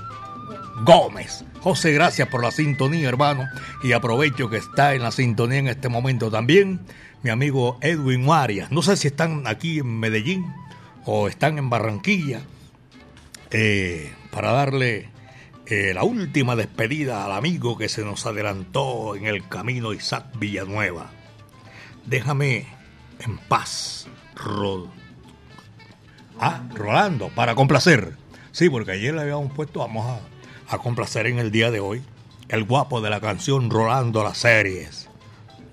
Gómez. 0.85 1.45
José, 1.61 1.93
gracias 1.93 2.27
por 2.27 2.43
la 2.43 2.51
sintonía, 2.51 3.09
hermano. 3.09 3.45
Y 3.85 3.93
aprovecho 3.93 4.51
que 4.51 4.57
está 4.57 4.95
en 4.95 5.03
la 5.03 5.13
sintonía 5.13 5.59
en 5.59 5.69
este 5.69 5.89
momento 5.89 6.33
también 6.33 6.81
mi 7.27 7.31
amigo 7.31 7.77
Edwin 7.81 8.25
Marias. 8.25 8.71
No 8.71 8.83
sé 8.83 8.97
si 8.97 9.09
están 9.09 9.49
aquí 9.49 9.81
en 9.81 9.99
Medellín 9.99 10.47
o 11.05 11.27
están 11.27 11.59
en 11.59 11.69
Barranquilla. 11.69 12.43
Eh, 13.51 14.13
para 14.31 14.53
darle 14.53 15.09
eh, 15.67 15.91
la 15.93 16.05
última 16.05 16.55
despedida 16.55 17.25
al 17.25 17.33
amigo 17.33 17.77
que 17.77 17.89
se 17.89 18.05
nos 18.05 18.27
adelantó 18.27 19.17
en 19.17 19.27
el 19.27 19.49
camino 19.49 19.93
Isaac 19.93 20.39
Villanueva. 20.39 21.11
Déjame 22.05 22.69
en 23.19 23.39
paz, 23.39 24.07
Rod. 24.37 24.87
Ah, 26.39 26.63
Rolando, 26.77 27.31
para 27.31 27.57
complacer. 27.57 28.17
Sí, 28.53 28.71
porque 28.71 28.93
ayer 28.93 29.15
le 29.15 29.23
habíamos 29.23 29.51
puesto, 29.51 29.81
vamos 29.81 30.07
a, 30.07 30.21
a 30.73 30.79
complacer 30.79 31.27
en 31.27 31.41
el 31.41 31.51
día 31.51 31.73
de 31.73 31.81
hoy, 31.81 32.05
el 32.51 32.63
guapo 32.63 33.01
de 33.01 33.11
la 33.11 33.21
canción 33.21 33.69
Rolando 33.69 34.23
las 34.23 34.39
series. 34.39 35.09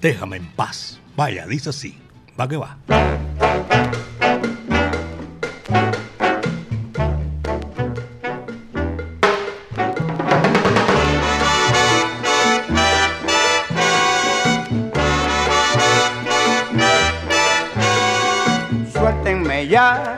Déjame 0.02 0.38
en 0.38 0.48
paz. 0.48 1.00
Vaya, 1.16 1.46
dice 1.46 1.70
así. 1.70 2.00
Va 2.40 2.48
que 2.48 2.58
va. 2.58 2.78
Suéltenme 18.92 19.68
ya, 19.68 20.18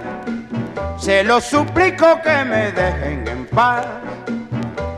se 0.98 1.24
lo 1.26 1.42
suplico 1.42 2.22
que 2.24 2.46
me 2.46 2.72
dejen 2.72 3.28
en 3.28 3.46
paz, 3.48 3.86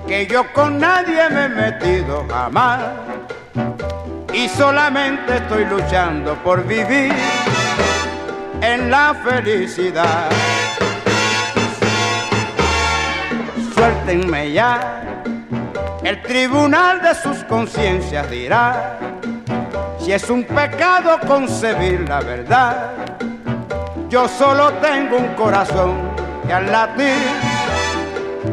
que 0.08 0.28
yo 0.28 0.44
con 0.54 0.78
nadie 0.78 1.28
me 1.32 1.46
he 1.46 1.50
metido 1.50 2.24
jamás 2.30 3.07
y 4.38 4.48
solamente 4.50 5.38
estoy 5.38 5.66
luchando 5.66 6.36
por 6.44 6.64
vivir 6.64 7.12
en 8.62 8.92
la 8.92 9.16
felicidad. 9.16 10.30
Suéltenme 13.74 14.52
ya, 14.52 15.02
el 16.04 16.22
tribunal 16.22 17.02
de 17.02 17.16
sus 17.16 17.44
conciencias 17.46 18.30
dirá 18.30 19.00
si 20.00 20.12
es 20.12 20.30
un 20.30 20.44
pecado 20.44 21.20
concebir 21.26 22.08
la 22.08 22.20
verdad. 22.20 22.92
Yo 24.08 24.28
solo 24.28 24.72
tengo 24.74 25.18
un 25.18 25.34
corazón 25.34 25.96
que 26.46 26.54
al 26.54 26.72
latir 26.72 27.28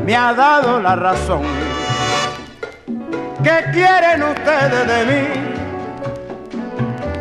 me 0.07 0.17
ha 0.17 0.33
dado 0.33 0.81
la 0.81 0.97
razón. 0.97 1.43
¿Qué 3.43 3.65
quieren 3.71 4.23
ustedes 4.23 4.87
de 4.87 5.05
mí? 5.05 5.54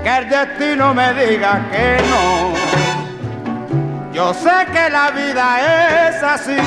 Que 0.03 0.17
el 0.17 0.29
destino 0.29 0.93
me 0.93 1.13
diga 1.13 1.65
que 1.71 1.97
no. 2.09 2.53
Yo 4.11 4.33
sé 4.33 4.67
que 4.71 4.89
la 4.89 5.09
vida 5.11 6.09
es 6.09 6.21
así, 6.21 6.57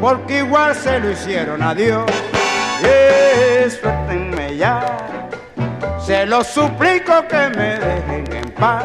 porque 0.00 0.38
igual 0.38 0.74
se 0.74 1.00
lo 1.00 1.10
hicieron 1.10 1.62
a 1.62 1.74
Dios. 1.74 2.04
Y 2.82 3.70
suéltenme 3.70 4.56
ya, 4.56 4.98
se 5.98 6.26
lo 6.26 6.44
suplico 6.44 7.26
que 7.26 7.48
me 7.56 7.78
dejen 7.78 8.32
en 8.32 8.50
paz, 8.52 8.84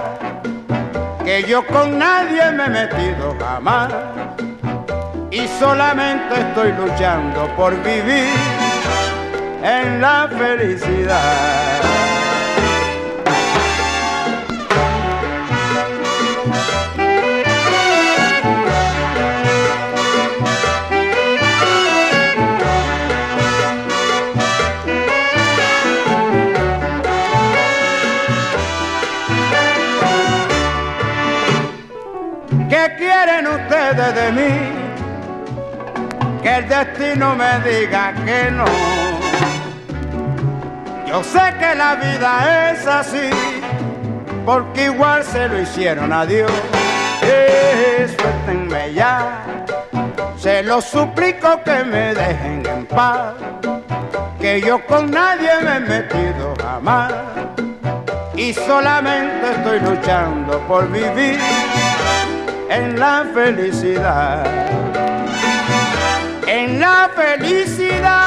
que 1.24 1.44
yo 1.44 1.68
con 1.68 2.00
nadie 2.00 2.52
me 2.52 2.66
he 2.66 2.70
metido 2.70 3.36
jamás. 3.40 3.94
Y 5.30 5.48
solamente 5.60 6.40
estoy 6.40 6.72
luchando 6.74 7.48
por 7.56 7.76
vivir 7.84 8.34
en 9.62 10.02
la 10.02 10.28
felicidad. 10.38 11.91
Quieren 32.98 33.48
ustedes 33.48 34.16
de 34.16 34.32
mí? 34.32 34.54
Que 36.42 36.58
el 36.58 36.68
destino 36.68 37.36
me 37.36 37.60
diga 37.60 38.14
que 38.26 38.52
no. 38.52 38.66
Yo 41.06 41.24
sé 41.24 41.54
que 41.60 41.76
la 41.76 41.96
vida 41.96 42.72
es 42.72 42.88
así, 42.88 43.30
porque 44.46 44.86
igual 44.86 45.24
se 45.24 45.48
lo 45.48 45.60
hicieron 45.62 46.12
a 46.14 46.26
Dios. 46.26 46.52
Eh, 47.24 47.62
ya, 48.94 49.44
se 50.38 50.64
lo 50.64 50.82
suplico 50.82 51.62
que 51.64 51.84
me 51.84 52.14
dejen 52.14 52.66
en 52.66 52.86
paz, 52.86 53.34
que 54.40 54.62
yo 54.62 54.86
con 54.86 55.12
nadie 55.12 55.50
me 55.64 55.78
he 55.78 55.80
metido 55.80 56.54
jamás 56.62 57.14
y 58.36 58.54
solamente 58.54 59.52
estoy 59.52 59.80
luchando 59.80 60.60
por 60.68 60.90
vivir 60.92 61.40
en 62.72 62.98
la 62.98 63.26
felicidad, 63.34 64.46
en 66.48 66.80
la 66.80 67.10
felicidad. 67.14 68.22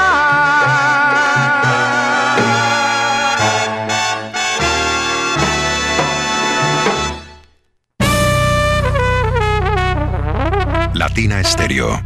Latina 10.92 11.40
Estéreo. 11.40 12.02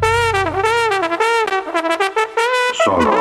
Solo 2.85 3.17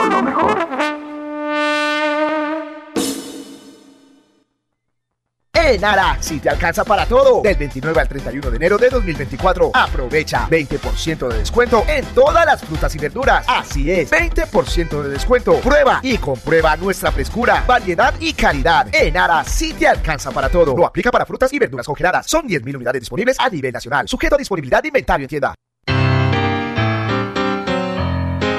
En 5.67 5.83
Ara, 5.83 6.15
si 6.21 6.39
te 6.39 6.49
alcanza 6.49 6.85
para 6.85 7.05
todo. 7.05 7.41
Del 7.41 7.57
29 7.57 7.99
al 7.99 8.07
31 8.07 8.51
de 8.51 8.55
enero 8.55 8.77
de 8.77 8.89
2024. 8.89 9.71
Aprovecha 9.73 10.47
20% 10.49 11.27
de 11.27 11.39
descuento 11.39 11.83
en 11.89 12.05
todas 12.05 12.45
las 12.45 12.63
frutas 12.63 12.95
y 12.95 12.97
verduras. 12.97 13.43
Así 13.49 13.91
es, 13.91 14.09
20% 14.09 15.03
de 15.03 15.09
descuento. 15.09 15.55
Prueba 15.55 15.99
y 16.03 16.19
comprueba 16.19 16.77
nuestra 16.77 17.11
frescura, 17.11 17.65
variedad 17.67 18.13
y 18.21 18.31
calidad. 18.31 18.87
En 18.93 19.17
Ara, 19.17 19.43
si 19.43 19.73
te 19.73 19.89
alcanza 19.89 20.31
para 20.31 20.47
todo. 20.47 20.73
Lo 20.73 20.85
aplica 20.85 21.11
para 21.11 21.25
frutas 21.25 21.51
y 21.51 21.59
verduras 21.59 21.85
congeladas. 21.85 22.27
Son 22.27 22.47
10.000 22.47 22.73
unidades 22.73 23.01
disponibles 23.01 23.37
a 23.37 23.49
nivel 23.49 23.73
nacional. 23.73 24.07
Sujeto 24.07 24.35
a 24.35 24.37
disponibilidad 24.37 24.81
de 24.81 24.87
inventario 24.87 25.25
en 25.25 25.29
tienda. 25.29 25.53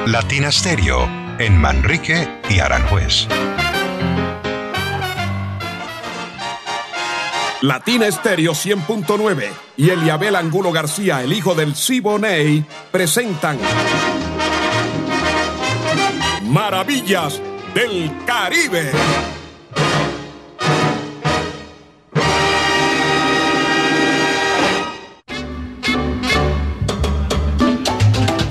Latina 0.07 0.53
Stereo 0.53 1.09
en 1.39 1.57
Manrique 1.57 2.29
y 2.51 2.61
Aranjuez. 2.61 3.27
Latina 7.61 8.07
Estéreo 8.07 8.53
100.9 8.53 9.49
y 9.77 9.91
Eliabel 9.91 10.37
Angulo 10.37 10.71
García, 10.71 11.23
el 11.25 11.33
hijo 11.33 11.57
del 11.57 11.75
Siboney, 11.75 12.65
presentan 12.93 13.59
Maravillas 16.45 17.43
del 17.75 18.13
Caribe. 18.25 18.93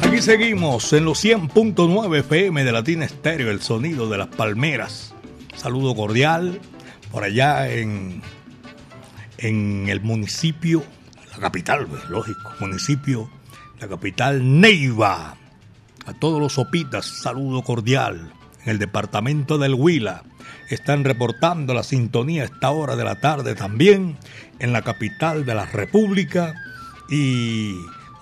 Aquí 0.03 0.21
seguimos 0.21 0.91
en 0.91 1.05
los 1.05 1.23
100.9 1.23 2.19
FM 2.19 2.65
de 2.65 2.71
Latina 2.73 3.05
Estéreo, 3.05 3.51
el 3.51 3.61
sonido 3.61 4.09
de 4.09 4.17
las 4.17 4.27
palmeras. 4.27 5.13
Saludo 5.55 5.95
cordial 5.95 6.59
por 7.09 7.23
allá 7.23 7.69
en 7.69 8.21
en 9.37 9.87
el 9.89 10.01
municipio, 10.01 10.83
la 11.31 11.37
capital, 11.37 11.87
pues, 11.87 12.09
lógico, 12.09 12.51
municipio, 12.59 13.29
la 13.79 13.87
capital 13.87 14.59
Neiva. 14.59 15.35
A 16.05 16.13
todos 16.13 16.39
los 16.39 16.53
sopitas, 16.53 17.05
saludo 17.05 17.63
cordial 17.63 18.31
en 18.63 18.71
el 18.71 18.79
departamento 18.79 19.57
del 19.57 19.73
Huila. 19.73 20.23
Están 20.69 21.03
reportando 21.03 21.73
la 21.73 21.83
sintonía 21.83 22.43
a 22.43 22.45
esta 22.45 22.71
hora 22.71 22.95
de 22.95 23.03
la 23.03 23.19
tarde 23.19 23.55
también 23.55 24.17
en 24.59 24.73
la 24.73 24.81
capital 24.81 25.45
de 25.45 25.55
la 25.55 25.65
República. 25.65 26.53
Y 27.09 27.73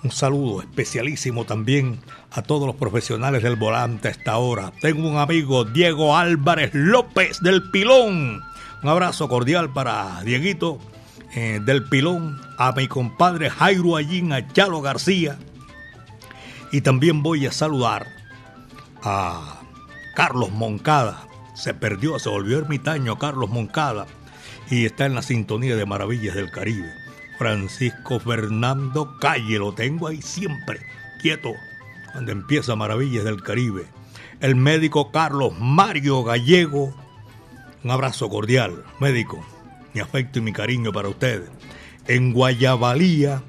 un 0.02 0.10
saludo 0.10 0.62
especialísimo 0.62 1.44
también 1.44 2.00
a 2.32 2.42
todos 2.42 2.66
los 2.66 2.76
profesionales 2.76 3.42
del 3.42 3.56
volante 3.56 4.08
a 4.08 4.10
esta 4.10 4.36
hora. 4.36 4.72
Tengo 4.80 5.08
un 5.08 5.16
amigo, 5.16 5.64
Diego 5.64 6.16
Álvarez 6.16 6.72
López 6.74 7.40
del 7.40 7.70
Pilón. 7.70 8.42
Un 8.82 8.88
abrazo 8.88 9.28
cordial 9.28 9.72
para 9.72 10.22
Dieguito 10.22 10.78
eh, 11.36 11.60
del 11.62 11.84
Pilón, 11.84 12.40
a 12.56 12.72
mi 12.72 12.88
compadre 12.88 13.50
Jairo 13.50 13.96
Allín, 13.96 14.32
a 14.32 14.48
Chalo 14.54 14.80
García. 14.80 15.38
Y 16.72 16.80
también 16.80 17.22
voy 17.22 17.44
a 17.44 17.52
saludar 17.52 18.06
a 19.02 19.60
Carlos 20.14 20.50
Moncada. 20.50 21.28
Se 21.54 21.74
perdió, 21.74 22.18
se 22.18 22.30
volvió 22.30 22.58
ermitaño 22.58 23.18
Carlos 23.18 23.50
Moncada 23.50 24.06
y 24.70 24.86
está 24.86 25.04
en 25.04 25.14
la 25.14 25.20
sintonía 25.20 25.76
de 25.76 25.84
Maravillas 25.84 26.34
del 26.34 26.50
Caribe. 26.50 26.90
Francisco 27.36 28.18
Fernando 28.18 29.18
Calle, 29.20 29.58
lo 29.58 29.74
tengo 29.74 30.08
ahí 30.08 30.22
siempre, 30.22 30.80
quieto, 31.20 31.52
cuando 32.12 32.32
empieza 32.32 32.76
Maravillas 32.76 33.24
del 33.24 33.42
Caribe. 33.42 33.84
El 34.40 34.56
médico 34.56 35.12
Carlos 35.12 35.52
Mario 35.58 36.24
Gallego, 36.24 36.94
un 37.84 37.90
abrazo 37.90 38.30
cordial, 38.30 38.84
médico, 39.00 39.44
mi 39.96 40.02
afecto 40.02 40.40
y 40.40 40.42
mi 40.42 40.52
cariño 40.52 40.92
para 40.92 41.08
usted. 41.08 41.44
En 42.06 42.34
Guayabalía, 42.34 43.42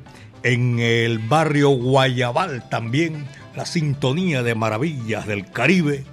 en 0.43 0.79
el 0.79 1.19
barrio 1.19 1.71
Guayabal 1.71 2.69
también, 2.69 3.27
la 3.53 3.65
sintonía 3.65 4.43
de 4.43 4.55
Maravillas 4.55 5.27
del 5.27 5.51
Caribe. 5.51 6.05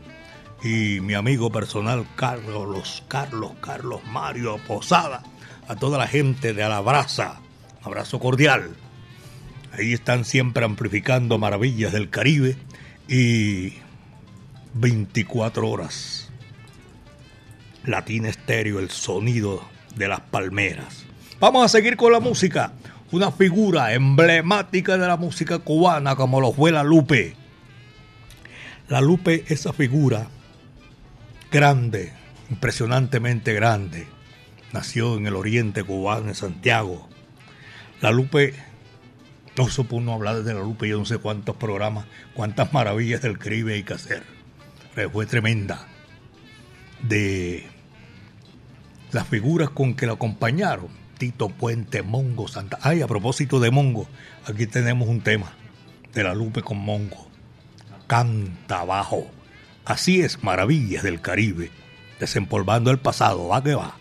Y 0.60 0.98
mi 0.98 1.14
amigo 1.14 1.52
personal 1.52 2.04
Carlos, 2.16 3.04
Carlos, 3.06 3.52
Carlos 3.60 4.00
Mario 4.06 4.58
Posada, 4.66 5.22
a 5.68 5.76
toda 5.76 5.98
la 5.98 6.08
gente 6.08 6.52
de 6.52 6.64
Alabraza, 6.64 7.40
abrazo 7.84 8.18
cordial. 8.18 8.74
Ahí 9.72 9.92
están 9.92 10.24
siempre 10.24 10.64
amplificando 10.64 11.38
Maravillas 11.38 11.92
del 11.92 12.10
Caribe 12.10 12.56
y 13.06 13.74
24 14.72 15.68
horas. 15.68 16.28
Latina 17.84 18.30
Estéreo, 18.30 18.80
el 18.80 18.90
sonido 18.90 19.73
de 19.96 20.08
las 20.08 20.20
palmeras. 20.20 21.04
Vamos 21.40 21.64
a 21.64 21.68
seguir 21.68 21.96
con 21.96 22.12
la 22.12 22.20
música. 22.20 22.72
Una 23.10 23.30
figura 23.30 23.92
emblemática 23.92 24.96
de 24.96 25.06
la 25.06 25.16
música 25.16 25.58
cubana 25.58 26.16
como 26.16 26.40
lo 26.40 26.52
fue 26.52 26.72
la 26.72 26.82
Lupe. 26.82 27.36
La 28.88 29.00
Lupe, 29.00 29.44
esa 29.48 29.72
figura 29.72 30.28
grande, 31.50 32.12
impresionantemente 32.50 33.52
grande, 33.52 34.06
nació 34.72 35.16
en 35.16 35.26
el 35.26 35.36
oriente 35.36 35.84
cubano, 35.84 36.28
en 36.28 36.34
Santiago. 36.34 37.08
La 38.00 38.10
Lupe, 38.10 38.54
no 39.56 39.68
supo 39.68 39.96
uno 39.96 40.14
hablar 40.14 40.42
de 40.42 40.54
la 40.54 40.60
Lupe, 40.60 40.88
yo 40.88 40.98
no 40.98 41.04
sé 41.04 41.18
cuántos 41.18 41.56
programas, 41.56 42.06
cuántas 42.34 42.72
maravillas 42.72 43.22
del 43.22 43.38
Caribe 43.38 43.74
hay 43.74 43.84
que 43.84 43.94
hacer. 43.94 44.22
Fue 45.12 45.26
tremenda. 45.26 45.86
De 47.02 47.66
las 49.14 49.26
figuras 49.28 49.70
con 49.70 49.94
que 49.94 50.06
la 50.06 50.14
acompañaron. 50.14 50.88
Tito 51.18 51.48
Puente, 51.48 52.02
Mongo, 52.02 52.48
Santa. 52.48 52.78
Ay, 52.82 53.00
a 53.00 53.06
propósito 53.06 53.60
de 53.60 53.70
Mongo, 53.70 54.08
aquí 54.46 54.66
tenemos 54.66 55.08
un 55.08 55.20
tema 55.20 55.52
de 56.12 56.24
la 56.24 56.34
Lupe 56.34 56.62
con 56.62 56.78
Mongo. 56.78 57.28
Canta 58.06 58.80
abajo. 58.80 59.26
Así 59.84 60.20
es, 60.20 60.42
maravillas 60.42 61.02
del 61.02 61.20
Caribe. 61.20 61.70
Desempolvando 62.18 62.90
el 62.90 62.98
pasado, 62.98 63.48
va 63.48 63.62
que 63.62 63.74
va. 63.74 63.96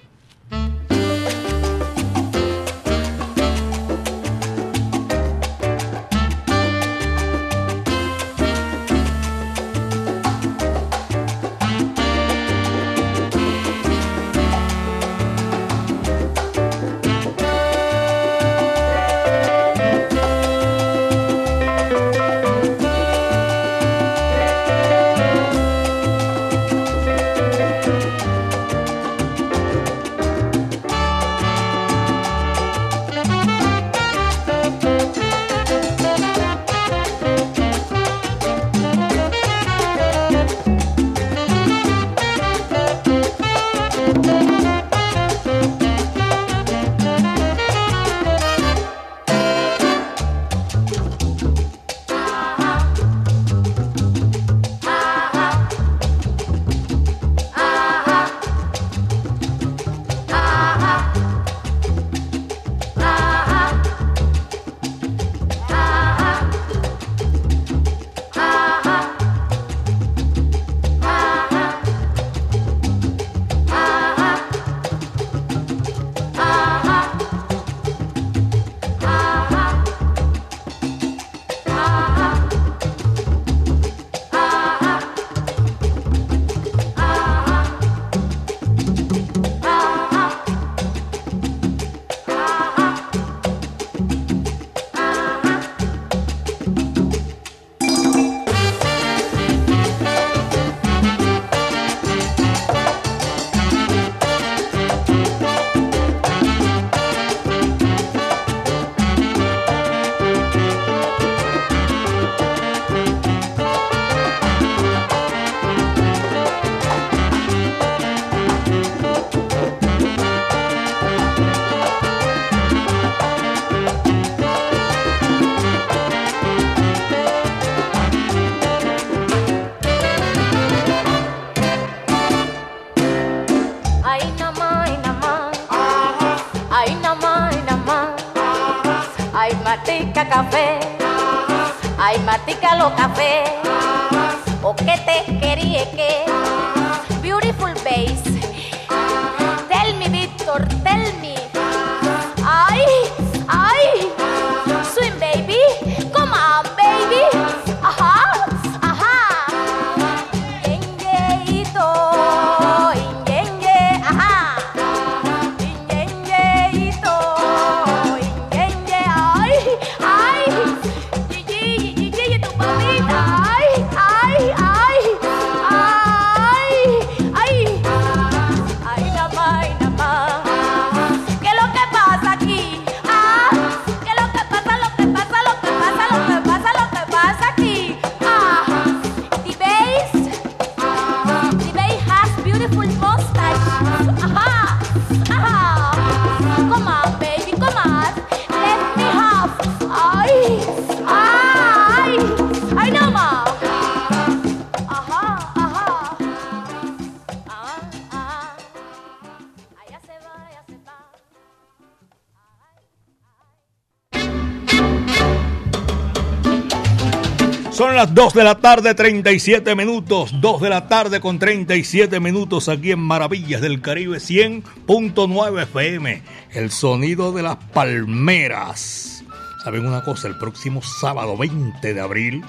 Las 218.04 218.14
2 218.14 218.34
de 218.34 218.44
la 218.44 218.56
tarde, 218.56 218.94
37 218.94 219.76
minutos. 219.76 220.36
2 220.42 220.62
de 220.62 220.70
la 220.70 220.90
tarde 220.90 221.22
con 221.22 221.40
37 221.40 222.20
minutos 222.20 222.68
aquí 222.68 222.92
en 222.92 223.00
Maravillas 223.00 223.62
del 223.62 223.80
Caribe 223.80 224.18
100.9 224.18 225.64
FM. 225.64 226.22
El 226.52 226.70
sonido 226.70 227.32
de 227.32 227.44
las 227.44 227.56
palmeras. 227.56 229.24
¿Saben 229.64 229.86
una 229.86 230.04
cosa? 230.04 230.28
El 230.28 230.38
próximo 230.38 230.82
sábado 230.82 231.38
20 231.38 231.94
de 231.94 232.02
abril, 232.02 232.44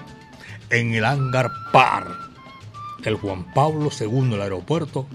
en 0.70 0.92
el 0.92 1.04
Hangar 1.04 1.52
Par, 1.70 2.08
el 3.04 3.14
Juan 3.14 3.46
Pablo 3.54 3.90
II, 3.96 4.34
el 4.34 4.42
aeropuerto, 4.42 5.06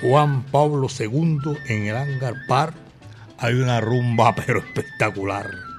Juan 0.00 0.42
Pablo 0.50 0.88
II 0.98 1.56
en 1.68 1.86
el 1.86 1.96
Hangar 1.96 2.34
Par, 2.48 2.74
hay 3.38 3.54
una 3.54 3.80
rumba 3.80 4.34
pero 4.46 4.58
espectacular. 4.58 5.73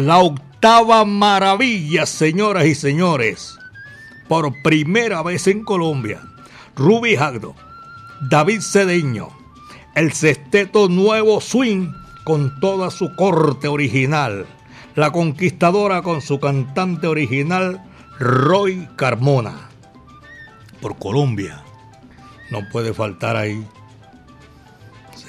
La 0.00 0.16
octava 0.20 1.04
maravilla, 1.04 2.06
señoras 2.06 2.64
y 2.64 2.74
señores. 2.74 3.58
Por 4.28 4.62
primera 4.62 5.22
vez 5.22 5.46
en 5.46 5.62
Colombia, 5.62 6.22
Ruby 6.74 7.16
Jagdo, 7.16 7.54
David 8.30 8.62
Cedeño, 8.62 9.28
el 9.94 10.14
sexteto 10.14 10.88
Nuevo 10.88 11.42
Swing 11.42 11.92
con 12.24 12.58
toda 12.60 12.90
su 12.90 13.14
corte 13.14 13.68
original, 13.68 14.46
la 14.94 15.12
conquistadora 15.12 16.00
con 16.00 16.22
su 16.22 16.40
cantante 16.40 17.06
original, 17.06 17.84
Roy 18.18 18.88
Carmona. 18.96 19.68
Por 20.80 20.98
Colombia, 20.98 21.62
no 22.50 22.60
puede 22.72 22.94
faltar 22.94 23.36
ahí, 23.36 23.66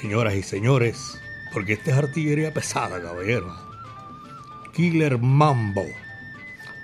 señoras 0.00 0.34
y 0.34 0.42
señores, 0.42 1.20
porque 1.52 1.74
esta 1.74 1.90
es 1.90 1.98
artillería 1.98 2.54
pesada, 2.54 3.02
caballero. 3.02 3.61
Killer 4.74 5.18
Mambo, 5.18 5.84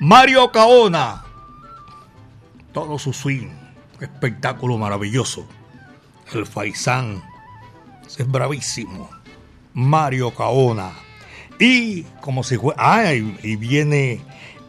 Mario 0.00 0.50
Caona, 0.52 1.24
todo 2.72 2.98
su 2.98 3.12
swing, 3.12 3.48
espectáculo 4.00 4.78
maravilloso. 4.78 5.46
El 6.32 6.46
Faisán, 6.46 7.22
es 8.06 8.30
bravísimo. 8.30 9.10
Mario 9.74 10.34
Caona. 10.34 10.92
Y 11.58 12.02
como 12.20 12.42
si 12.42 12.56
fue. 12.56 12.74
¡Ay! 12.76 13.38
Y 13.42 13.56
viene 13.56 14.20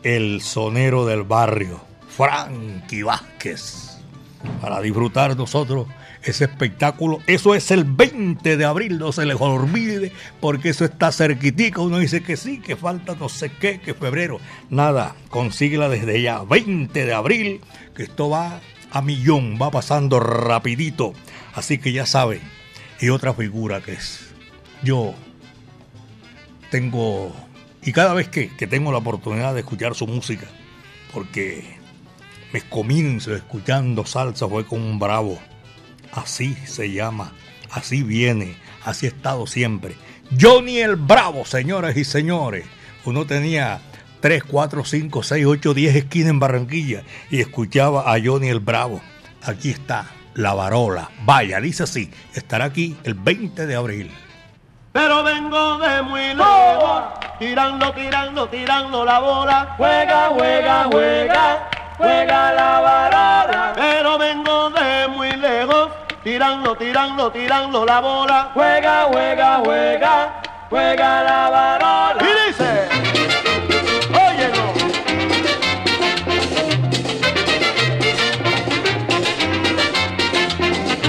el 0.03 0.41
sonero 0.41 1.05
del 1.05 1.24
barrio, 1.24 1.80
Frankie 2.09 3.03
Vázquez, 3.03 3.97
para 4.61 4.82
disfrutar 4.82 5.36
nosotros 5.36 5.88
ese 6.24 6.45
espectáculo. 6.45 7.20
Eso 7.28 7.55
es 7.55 7.72
el 7.72 7.84
20 7.84 8.57
de 8.57 8.65
abril, 8.65 8.99
no 8.99 9.11
se 9.11 9.26
les 9.26 9.39
olvide, 9.39 10.11
porque 10.39 10.70
eso 10.70 10.86
está 10.86 11.11
cerquitica. 11.11 11.82
Uno 11.82 11.99
dice 11.99 12.22
que 12.22 12.38
sí, 12.38 12.59
que 12.59 12.76
falta 12.76 13.15
no 13.15 13.30
sé 13.30 13.51
qué, 13.51 13.80
que 13.80 13.93
febrero. 13.93 14.39
Nada, 14.70 15.15
consíguela 15.30 15.89
desde 15.89 16.22
ya. 16.22 16.43
20 16.43 17.05
de 17.05 17.13
abril, 17.13 17.61
que 17.95 18.03
esto 18.03 18.30
va 18.30 18.61
a 18.91 19.01
millón, 19.01 19.57
va 19.61 19.72
pasando 19.72 20.20
rapidito. 20.20 21.13
Así 21.53 21.78
que 21.78 21.91
ya 21.91 22.05
saben. 22.05 22.41
Y 22.99 23.09
otra 23.09 23.34
figura 23.34 23.82
que 23.82 23.93
es, 23.93 24.32
yo 24.84 25.13
tengo, 26.70 27.34
y 27.82 27.93
cada 27.93 28.13
vez 28.13 28.28
que, 28.28 28.49
que 28.55 28.67
tengo 28.67 28.91
la 28.91 28.97
oportunidad 28.97 29.53
de 29.53 29.61
escuchar 29.61 29.95
su 29.95 30.05
música, 30.05 30.47
porque 31.13 31.78
me 32.51 32.61
comienzo 32.61 33.34
escuchando 33.34 34.05
salsa, 34.05 34.49
fue 34.49 34.65
con 34.65 34.82
un 34.82 34.99
bravo 34.99 35.39
Así 36.12 36.55
se 36.66 36.91
llama, 36.91 37.34
así 37.72 38.03
viene, 38.03 38.55
así 38.84 39.05
ha 39.05 39.10
estado 39.10 39.47
siempre. 39.47 39.95
Johnny 40.39 40.80
el 40.80 40.95
Bravo, 40.95 41.45
señoras 41.45 41.97
y 41.97 42.03
señores. 42.03 42.66
Uno 43.05 43.26
tenía 43.26 43.82
3, 44.22 44.43
4, 44.43 44.86
5, 44.86 45.24
6, 45.24 45.45
8, 45.45 45.74
10 45.74 45.95
esquinas 45.95 46.30
en 46.30 46.39
Barranquilla 46.39 47.03
y 47.30 47.39
escuchaba 47.39 48.14
a 48.14 48.18
Johnny 48.24 48.49
el 48.49 48.60
Bravo. 48.60 49.01
Aquí 49.43 49.70
está, 49.70 50.07
la 50.34 50.53
varola. 50.53 51.10
Vaya, 51.24 51.60
dice 51.62 51.84
así, 51.84 52.12
estará 52.34 52.66
aquí 52.66 52.97
el 53.03 53.14
20 53.14 53.66
de 53.66 53.76
abril. 53.76 54.12
Pero 54.91 55.24
vengo 55.24 55.78
de 55.78 56.01
muy 56.01 56.34
lejos, 56.34 57.03
tirando, 57.38 57.93
tirando, 57.93 58.49
tirando 58.49 59.05
la 59.05 59.20
bola. 59.20 59.76
Juega, 59.78 60.30
juega, 60.30 60.88
juega, 60.91 61.70
juega 61.97 62.53
la 62.53 62.80
varola. 62.82 63.74
Pero 63.76 64.18
vengo 64.18 64.68
tirando, 66.24 66.76
tirando, 66.76 67.32
tirando 67.32 67.86
la 67.86 67.99
bola. 67.99 68.51
Juega, 68.53 69.05
juega, 69.11 69.61
juega, 69.63 70.41
juega 70.70 71.24
la 71.24 71.49
varola. 71.49 72.24
Y 72.24 72.47
dice, 72.47 72.89
óyelo. 74.13 74.74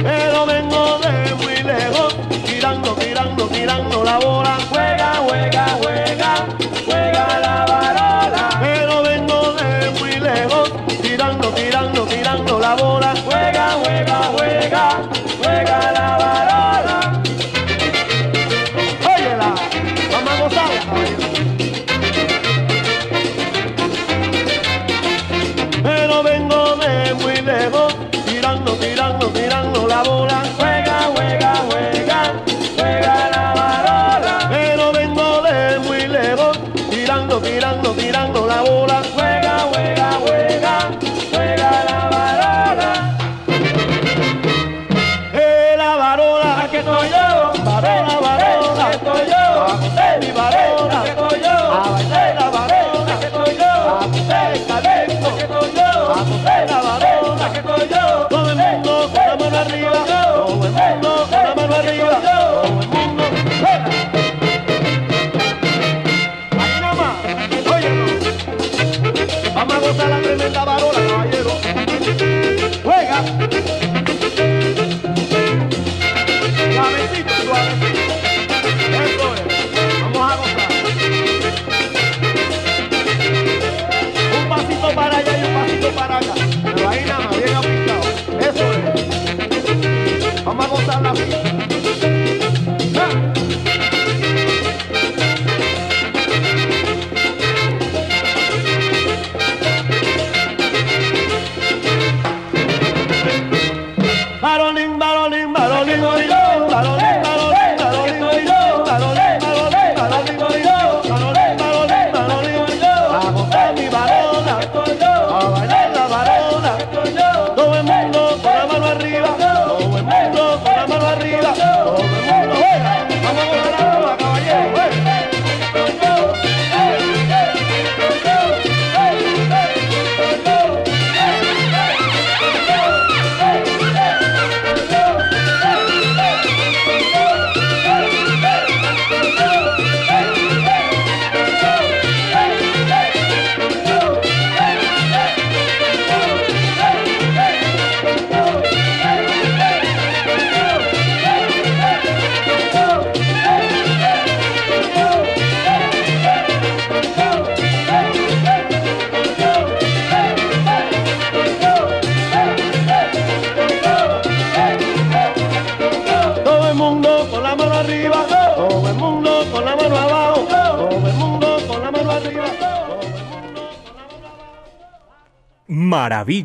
Pero 0.02 0.46
vengo 0.46 0.98
de 0.98 1.34
muy 1.34 1.62
lejos, 1.62 2.16
tirando, 2.44 2.94
tirando, 2.94 3.46
tirando 3.48 4.04
la 4.04 4.18
bola. 4.18 4.40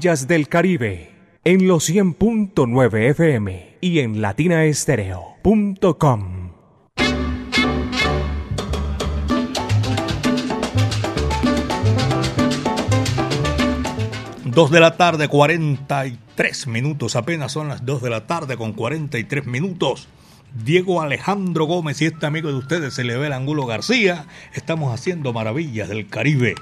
Maravillas 0.06 0.28
del 0.28 0.47
Caribe 0.47 1.10
en 1.43 1.68
los 1.68 1.89
100.9 1.89 3.10
FM 3.10 3.78
y 3.82 4.01
en 4.01 4.22
latinaestereo.com. 4.22 6.51
Dos 14.43 14.70
de 14.70 14.80
la 14.80 14.95
tarde, 14.95 15.28
43 15.28 16.68
minutos. 16.68 17.16
Apenas 17.16 17.51
son 17.51 17.70
las 17.70 17.84
2 17.84 18.03
de 18.03 18.10
la 18.12 18.28
tarde 18.28 18.58
con 18.58 18.74
43 18.74 19.47
minutos. 19.47 20.08
Diego 20.53 21.01
Alejandro 21.01 21.66
Gómez 21.66 21.99
y 22.03 22.06
este 22.06 22.28
amigo 22.28 22.49
de 22.49 22.60
ustedes, 22.60 22.93
se 22.93 23.03
le 23.03 23.18
ve 23.18 23.34
Angulo 23.34 23.66
García, 23.66 24.28
estamos 24.53 24.93
haciendo 24.93 25.34
maravillas 25.34 25.89
del 25.89 26.08
Caribe. 26.08 26.53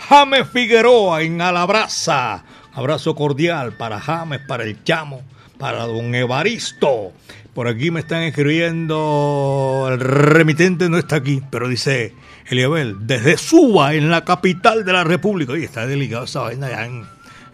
James 0.00 0.48
Figueroa 0.48 1.22
en 1.22 1.40
Alabraza. 1.40 2.42
Abrazo 2.72 3.14
cordial 3.14 3.72
para 3.72 4.00
James, 4.00 4.40
para 4.46 4.64
el 4.64 4.82
Chamo, 4.84 5.22
para 5.58 5.86
don 5.86 6.14
Evaristo. 6.14 7.12
Por 7.54 7.66
aquí 7.66 7.90
me 7.90 8.00
están 8.00 8.22
escribiendo, 8.22 9.88
el 9.90 9.98
remitente 9.98 10.88
no 10.88 10.98
está 10.98 11.16
aquí, 11.16 11.42
pero 11.50 11.68
dice 11.68 12.14
Eliabel, 12.48 13.06
desde 13.06 13.36
Suba, 13.36 13.94
en 13.94 14.08
la 14.08 14.24
capital 14.24 14.84
de 14.84 14.92
la 14.92 15.04
República. 15.04 15.52
Oye, 15.52 15.64
está 15.64 15.86
delicado 15.86 16.24
esa 16.24 16.42
vaina 16.42 16.68
allá 16.68 16.86
en, 16.86 17.04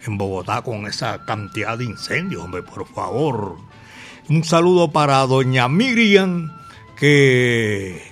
en 0.05 0.17
Bogotá 0.17 0.61
con 0.61 0.85
esa 0.85 1.25
cantidad 1.25 1.77
de 1.77 1.85
incendios, 1.85 2.43
hombre, 2.43 2.61
por 2.61 2.87
favor. 2.87 3.57
Un 4.29 4.43
saludo 4.43 4.91
para 4.91 5.25
doña 5.25 5.67
Miriam, 5.67 6.51
que 6.95 8.03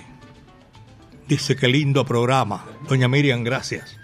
dice 1.28 1.56
que 1.56 1.68
lindo 1.68 2.04
programa. 2.04 2.64
Doña 2.88 3.06
Miriam, 3.06 3.44
gracias. 3.44 3.96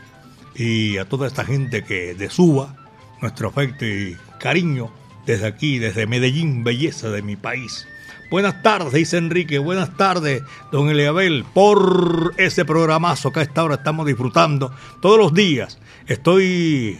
Y 0.55 0.99
a 0.99 1.09
toda 1.09 1.27
esta 1.27 1.45
gente 1.45 1.83
que 1.83 2.15
de 2.15 2.31
Suba, 2.31 2.82
nuestro 3.23 3.49
afecto 3.49 3.87
y 3.87 4.17
cariño 4.39 4.91
desde 5.25 5.47
aquí, 5.47 5.79
desde 5.79 6.07
Medellín, 6.07 6.65
belleza 6.65 7.09
de 7.11 7.23
mi 7.23 7.37
país. 7.37 7.87
Buenas 8.31 8.63
tardes, 8.63 8.93
dice 8.93 9.19
Enrique. 9.19 9.59
Buenas 9.59 9.97
tardes, 9.97 10.43
don 10.71 10.91
Eliabel, 10.91 11.45
por 11.55 12.35
ese 12.37 12.65
programazo 12.65 13.33
que 13.33 13.41
a 13.41 13.43
esta 13.43 13.63
hora 13.63 13.77
estamos 13.77 14.07
disfrutando 14.07 14.75
todos 15.01 15.19
los 15.19 15.33
días. 15.33 15.79
Estoy 16.07 16.99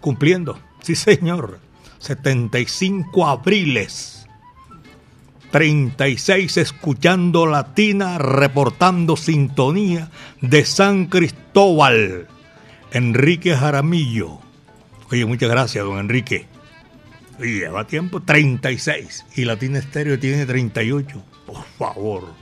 cumpliendo, 0.00 0.58
sí 0.82 0.94
señor, 0.94 1.58
75 1.98 3.26
abriles 3.26 4.14
36 5.54 6.56
escuchando 6.56 7.46
Latina, 7.46 8.18
reportando 8.18 9.16
sintonía 9.16 10.10
de 10.40 10.64
San 10.64 11.06
Cristóbal. 11.06 12.26
Enrique 12.90 13.54
Jaramillo. 13.54 14.43
Oye, 15.14 15.26
muchas 15.26 15.48
gracias, 15.48 15.84
don 15.84 16.00
Enrique. 16.00 16.46
Lleva 17.38 17.86
tiempo 17.86 18.20
36 18.20 19.26
y 19.36 19.44
Latina 19.44 19.78
Estéreo 19.78 20.18
tiene 20.18 20.44
38. 20.44 21.22
Por 21.46 21.62
favor, 21.78 22.34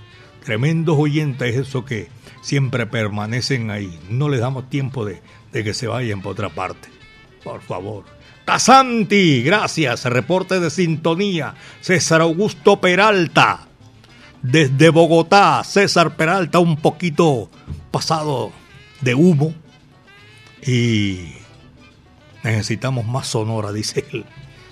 tremendos 0.42 0.96
oyentes, 0.98 1.54
eso 1.54 1.84
que 1.84 2.08
siempre 2.40 2.86
permanecen 2.86 3.70
ahí. 3.70 4.00
No 4.08 4.30
les 4.30 4.40
damos 4.40 4.70
tiempo 4.70 5.04
de, 5.04 5.20
de 5.52 5.62
que 5.62 5.74
se 5.74 5.86
vayan 5.86 6.22
por 6.22 6.32
otra 6.32 6.48
parte. 6.48 6.88
Por 7.44 7.60
favor. 7.60 8.06
Casanti, 8.46 9.42
gracias. 9.42 10.06
Reporte 10.06 10.58
de 10.58 10.70
sintonía. 10.70 11.54
César 11.82 12.22
Augusto 12.22 12.80
Peralta. 12.80 13.66
Desde 14.40 14.88
Bogotá, 14.88 15.62
César 15.62 16.16
Peralta, 16.16 16.58
un 16.58 16.78
poquito 16.78 17.50
pasado 17.90 18.50
de 19.02 19.14
humo. 19.14 19.52
Y 20.66 21.41
necesitamos 22.50 23.06
más 23.06 23.28
sonora, 23.28 23.72
dice 23.72 24.04
él. 24.12 24.24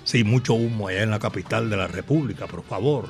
Sí, 0.03 0.23
mucho 0.23 0.53
humo 0.53 0.87
allá 0.87 1.03
en 1.03 1.11
la 1.11 1.19
capital 1.19 1.69
de 1.69 1.77
la 1.77 1.87
República, 1.87 2.47
por 2.47 2.63
favor. 2.63 3.09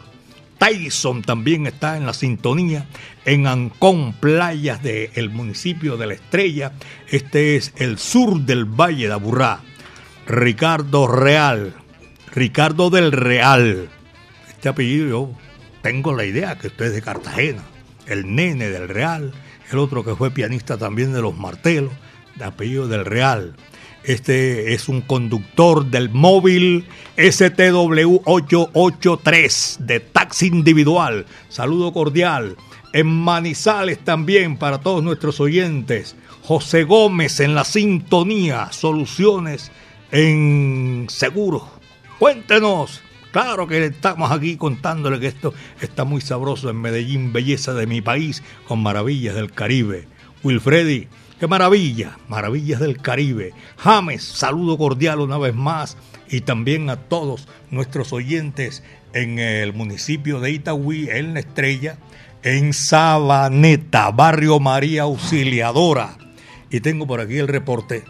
Tyson 0.62 1.24
también 1.24 1.66
está 1.66 1.98
en 1.98 2.06
la 2.06 2.14
sintonía 2.14 2.86
en 3.26 3.48
Ancón, 3.48 4.14
playas 4.14 4.84
del 4.84 5.32
municipio 5.32 5.98
de 5.98 6.06
La 6.06 6.14
Estrella. 6.14 6.74
Este 7.10 7.56
es 7.56 7.74
el 7.78 7.98
sur 7.98 8.42
del 8.42 8.66
Valle 8.66 9.08
de 9.08 9.14
Aburrá. 9.14 9.62
Ricardo 10.28 11.08
Real, 11.08 11.74
Ricardo 12.32 12.92
del 12.92 13.12
Real. 13.12 13.90
Este 14.50 14.70
apellido 14.70 15.10
yo 15.10 15.32
tengo 15.82 16.14
la 16.14 16.26
idea 16.26 16.58
que 16.60 16.68
usted 16.68 16.86
es 16.86 16.94
de 16.94 17.02
Cartagena. 17.02 17.64
El 18.06 18.36
nene 18.36 18.70
del 18.70 18.88
Real, 18.88 19.34
el 19.72 19.80
otro 19.80 20.06
que 20.06 20.16
fue 20.16 20.30
pianista 20.30 20.78
también 20.78 21.12
de 21.12 21.22
los 21.22 21.36
Martelos, 21.36 21.92
de 22.36 22.46
apellido 22.46 22.88
del 22.88 23.06
Real. 23.06 23.56
Este 24.04 24.74
es 24.74 24.90
un 24.90 25.02
conductor 25.02 25.86
del 25.86 26.10
móvil 26.10 26.88
STW883 27.18 29.78
de 29.78 30.00
taxi 30.00 30.48
individual. 30.48 31.28
Saludo 31.50 31.94
cordial. 31.94 32.58
En 32.94 33.06
Manizales 33.06 34.00
también 34.00 34.58
para 34.58 34.80
todos 34.80 35.04
nuestros 35.04 35.40
oyentes. 35.40 36.16
José 36.42 36.84
Gómez 36.84 37.40
en 37.42 37.54
la 37.54 37.64
sintonía. 37.64 38.72
Soluciones 38.72 39.72
en 40.12 41.06
seguro. 41.08 41.70
Cuéntenos. 42.18 43.04
Claro 43.32 43.68
que 43.68 43.86
estamos 43.86 44.32
aquí 44.32 44.58
contándole 44.58 45.20
que 45.20 45.28
esto 45.28 45.54
está 45.80 46.06
muy 46.06 46.22
sabroso 46.22 46.70
en 46.70 46.82
Medellín, 46.82 47.32
belleza 47.32 47.74
de 47.74 47.88
mi 47.88 48.02
país, 48.02 48.44
con 48.68 48.84
maravillas 48.84 49.36
del 49.36 49.52
Caribe. 49.52 50.08
Wilfredi, 50.44 51.08
qué 51.42 51.48
maravilla, 51.48 52.20
maravillas 52.28 52.80
del 52.80 53.02
Caribe. 53.02 53.52
James, 53.78 54.22
saludo 54.22 54.78
cordial 54.78 55.22
una 55.22 55.40
vez 55.40 55.56
más 55.56 55.98
y 56.30 56.42
también 56.42 56.88
a 56.92 56.98
todos 56.98 57.48
nuestros 57.72 58.14
oyentes 58.14 58.84
en 59.14 59.40
el 59.40 59.74
municipio 59.74 60.40
de 60.40 60.52
Itagüí, 60.52 61.10
en 61.10 61.34
La 61.34 61.40
Estrella, 61.40 61.98
en 62.44 62.74
Sabaneta, 62.74 64.12
barrio 64.12 64.60
María 64.60 65.02
Auxiliadora. 65.02 66.16
Y 66.70 66.80
tengo 66.82 67.08
por 67.08 67.20
aquí 67.22 67.40
el 67.40 67.48
reporte 67.48 68.04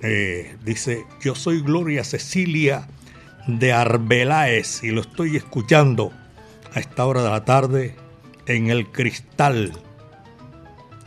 eh, 0.00 0.56
dice, 0.64 1.04
yo 1.22 1.34
soy 1.34 1.60
Gloria 1.60 2.04
Cecilia 2.04 2.88
de 3.46 3.74
Arbeláez 3.74 4.82
y 4.82 4.92
lo 4.92 5.02
estoy 5.02 5.36
escuchando 5.36 6.10
a 6.72 6.80
esta 6.80 7.04
hora 7.04 7.22
de 7.22 7.28
la 7.28 7.44
tarde 7.44 7.96
en 8.46 8.70
el 8.70 8.86
Cristal. 8.86 9.72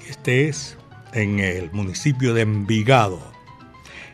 Este 0.07 0.47
es 0.47 0.77
en 1.15 1.39
el 1.39 1.71
municipio 1.71 2.33
de 2.33 2.41
Envigado. 2.41 3.19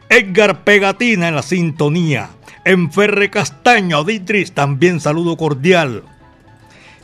Edgar 0.10 0.64
Pegatina 0.64 1.28
en 1.28 1.36
la 1.36 1.42
sintonía. 1.42 2.30
En 2.64 2.92
Ferre 2.92 3.30
Castaño, 3.30 4.04
Ditris, 4.04 4.52
también 4.52 5.00
saludo 5.00 5.36
cordial. 5.38 6.04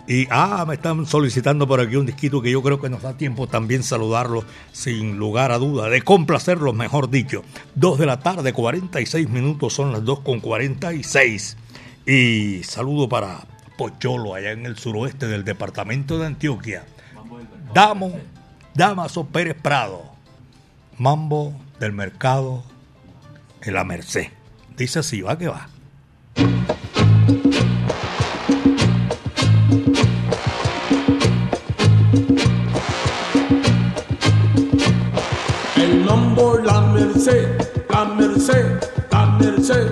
Y, 0.07 0.27
ah, 0.29 0.63
me 0.67 0.75
están 0.75 1.05
solicitando 1.05 1.67
por 1.67 1.81
aquí 1.81 1.97
un 1.97 2.05
disquito 2.05 2.41
que 2.41 2.51
yo 2.51 2.63
creo 2.63 2.79
que 2.79 2.89
nos 2.89 3.01
da 3.01 3.17
tiempo 3.17 3.47
también 3.47 3.83
saludarlo 3.83 4.45
sin 4.71 5.17
lugar 5.17 5.51
a 5.51 5.57
duda, 5.57 5.89
de 5.89 6.01
complacerlos, 6.01 6.73
mejor 6.73 7.09
dicho. 7.09 7.43
Dos 7.75 7.99
de 7.99 8.05
la 8.05 8.19
tarde, 8.19 8.53
46 8.53 9.27
minutos, 9.29 9.73
son 9.73 9.91
las 9.91 10.05
2 10.05 10.21
con 10.21 10.39
46. 10.39 11.57
Y 12.05 12.61
saludo 12.63 13.09
para 13.09 13.45
Pocholo, 13.77 14.33
allá 14.33 14.51
en 14.51 14.65
el 14.65 14.77
suroeste 14.77 15.27
del 15.27 15.43
departamento 15.43 16.17
de 16.17 16.27
Antioquia. 16.27 16.85
Damo, 17.73 18.17
Damaso 18.77 19.25
Pérez 19.25 19.57
Prado. 19.59 20.03
Mambo 20.99 21.51
del 21.79 21.93
mercado 21.93 22.63
en 23.63 23.73
la 23.73 23.83
Merced. 23.83 24.27
Dice 24.77 24.99
así, 24.99 25.23
va 25.23 25.35
que 25.35 25.47
va. 25.47 25.67
El 35.75 36.03
mambo, 36.05 36.59
la 36.59 36.81
merced, 36.81 37.47
la 37.89 38.05
merced, 38.05 38.79
la 39.09 39.25
merced. 39.25 39.91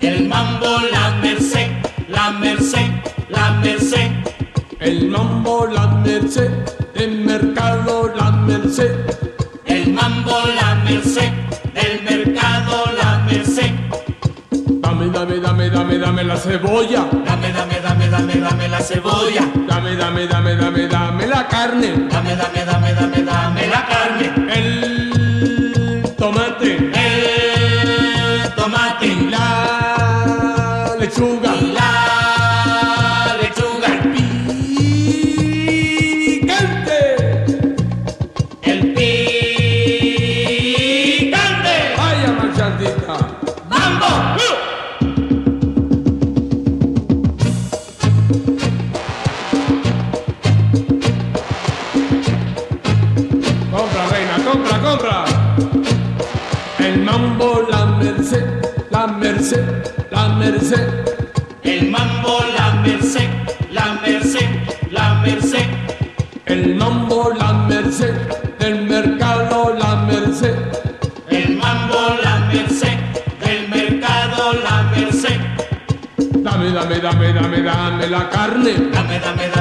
El 0.00 0.28
mambo, 0.28 0.66
la 0.90 1.10
merced, 1.22 1.70
la 2.08 2.32
merced, 2.32 2.90
la 3.28 3.52
merced. 3.62 4.10
El 4.80 5.08
mambo, 5.08 5.68
la 5.68 5.86
merced, 5.86 6.50
el 6.98 7.20
mercado, 7.20 8.12
la 8.16 8.30
merced. 8.30 8.94
El 9.64 9.92
mambo, 9.92 10.32
la 10.60 10.74
merced, 10.76 11.32
el 11.74 12.02
mercado, 12.02 12.84
la 13.00 13.18
merced. 13.18 13.70
Dame, 14.80 15.08
dame, 15.10 15.38
dame, 15.40 15.70
dame, 15.70 15.98
dame 15.98 16.24
la 16.24 16.36
cebolla. 16.36 17.08
Dame, 17.24 17.52
dame, 17.52 17.80
dame, 17.80 18.08
dame, 18.08 18.34
dame 18.40 18.68
la 18.68 18.80
cebolla. 18.80 19.44
Dame, 19.66 19.96
dame, 19.96 20.26
dame, 20.26 20.56
dame, 20.56 20.88
dame 20.88 21.26
la 21.26 21.46
carne. 21.46 22.08
Dame, 22.08 22.34
dame, 22.36 22.64
dame, 22.64 22.94
dame, 22.94 23.22
dame 23.22 23.66
la 23.68 23.86
carne. 23.86 24.47
El 60.70 61.90
mambo, 61.90 62.40
la 62.54 62.74
merced, 62.82 63.30
la 63.72 63.98
merced, 64.02 64.46
la 64.90 65.14
merced. 65.22 65.66
El 66.44 66.74
mambo, 66.74 67.32
la 67.38 67.52
merced, 67.66 68.12
del 68.58 68.82
mercado, 68.82 69.74
la 69.78 69.96
merced. 70.04 70.54
El 71.30 71.56
mambo, 71.56 71.96
la 72.22 72.40
merced, 72.52 72.98
del 73.40 73.68
mercado, 73.70 74.52
la 74.62 74.82
merced. 74.94 75.40
Dame, 76.42 76.70
dame, 76.70 77.00
dame, 77.00 77.32
dame, 77.32 77.62
dame 77.62 78.06
la 78.08 78.28
carne. 78.28 78.72
Dame, 78.92 79.18
dame, 79.20 79.48
dame 79.48 79.57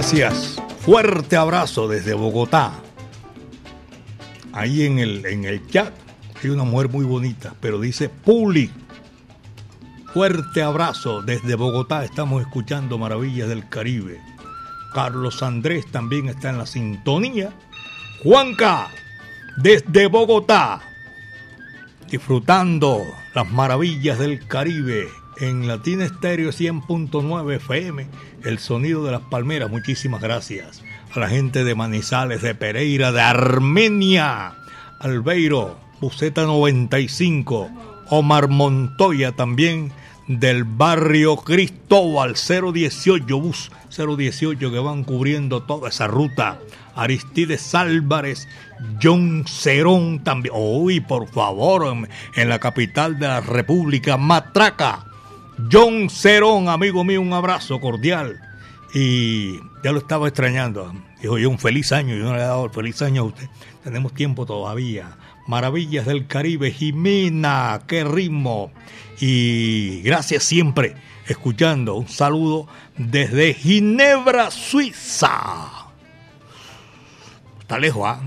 Gracias. 0.00 0.58
Fuerte 0.78 1.36
abrazo 1.36 1.86
desde 1.86 2.14
Bogotá. 2.14 2.72
Ahí 4.50 4.84
en 4.86 4.98
el, 4.98 5.26
en 5.26 5.44
el 5.44 5.66
chat 5.66 5.92
hay 6.42 6.48
una 6.48 6.64
mujer 6.64 6.88
muy 6.88 7.04
bonita, 7.04 7.54
pero 7.60 7.78
dice 7.78 8.08
Puli. 8.08 8.70
Fuerte 10.14 10.62
abrazo 10.62 11.20
desde 11.20 11.54
Bogotá. 11.54 12.02
Estamos 12.02 12.40
escuchando 12.40 12.96
Maravillas 12.96 13.50
del 13.50 13.68
Caribe. 13.68 14.18
Carlos 14.94 15.42
Andrés 15.42 15.84
también 15.92 16.28
está 16.28 16.48
en 16.48 16.56
la 16.56 16.64
sintonía. 16.64 17.52
Juanca, 18.22 18.88
desde 19.58 20.06
Bogotá. 20.06 20.80
Disfrutando 22.10 23.04
las 23.34 23.50
maravillas 23.50 24.18
del 24.18 24.46
Caribe 24.46 25.10
en 25.40 25.66
Latina 25.66 26.04
Estéreo 26.04 26.50
100.9 26.50 27.56
FM, 27.56 28.06
el 28.44 28.58
sonido 28.58 29.04
de 29.04 29.12
las 29.12 29.22
palmeras. 29.22 29.70
Muchísimas 29.70 30.20
gracias 30.20 30.82
a 31.14 31.18
la 31.18 31.28
gente 31.28 31.64
de 31.64 31.74
Manizales, 31.74 32.42
de 32.42 32.54
Pereira, 32.54 33.10
de 33.10 33.22
Armenia, 33.22 34.54
Albeiro, 35.00 35.78
Buceta 36.00 36.42
95, 36.42 37.70
Omar 38.10 38.48
Montoya 38.48 39.32
también 39.32 39.92
del 40.28 40.64
barrio 40.64 41.36
Cristóbal 41.36 42.34
018, 42.34 43.40
bus 43.40 43.72
018 43.96 44.70
que 44.70 44.78
van 44.78 45.04
cubriendo 45.04 45.62
toda 45.62 45.88
esa 45.88 46.06
ruta. 46.06 46.60
Aristides 46.94 47.74
Álvarez, 47.74 48.46
John 49.02 49.44
Cerón 49.48 50.22
también. 50.22 50.54
Uy, 50.56 51.00
por 51.00 51.28
favor, 51.28 51.86
en, 51.86 52.08
en 52.36 52.48
la 52.50 52.58
capital 52.58 53.18
de 53.18 53.26
la 53.26 53.40
República, 53.40 54.18
Matraca. 54.18 55.09
John 55.70 56.08
Cerón, 56.10 56.68
amigo 56.68 57.04
mío, 57.04 57.20
un 57.20 57.32
abrazo 57.32 57.80
cordial. 57.80 58.40
Y 58.94 59.58
ya 59.82 59.92
lo 59.92 59.98
estaba 59.98 60.28
extrañando. 60.28 60.92
Dijo 61.20 61.38
yo, 61.38 61.50
un 61.50 61.58
feliz 61.58 61.92
año. 61.92 62.14
Yo 62.16 62.24
no 62.24 62.32
le 62.34 62.38
he 62.38 62.42
dado 62.42 62.64
el 62.64 62.70
feliz 62.70 63.00
año 63.02 63.22
a 63.22 63.24
usted. 63.26 63.48
Tenemos 63.84 64.14
tiempo 64.14 64.46
todavía. 64.46 65.16
Maravillas 65.46 66.06
del 66.06 66.26
Caribe, 66.26 66.70
Jimena, 66.70 67.80
qué 67.86 68.04
ritmo. 68.04 68.72
Y 69.20 70.00
gracias 70.02 70.44
siempre 70.44 70.96
escuchando. 71.26 71.94
Un 71.96 72.08
saludo 72.08 72.66
desde 72.96 73.54
Ginebra, 73.54 74.50
Suiza. 74.50 75.88
Está 77.60 77.78
lejos, 77.78 78.02
¿ah? 78.06 78.20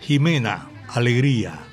Jimena, 0.00 0.68
alegría. 0.88 1.69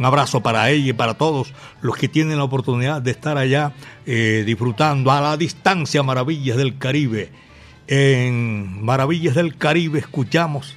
Un 0.00 0.06
abrazo 0.06 0.40
para 0.40 0.70
ella 0.70 0.88
y 0.88 0.92
para 0.94 1.12
todos 1.12 1.52
los 1.82 1.94
que 1.94 2.08
tienen 2.08 2.38
la 2.38 2.44
oportunidad 2.44 3.02
de 3.02 3.10
estar 3.10 3.36
allá 3.36 3.74
eh, 4.06 4.44
disfrutando 4.46 5.10
a 5.10 5.20
la 5.20 5.36
distancia 5.36 6.02
Maravillas 6.02 6.56
del 6.56 6.78
Caribe. 6.78 7.30
En 7.86 8.82
Maravillas 8.82 9.34
del 9.34 9.58
Caribe 9.58 9.98
escuchamos 9.98 10.74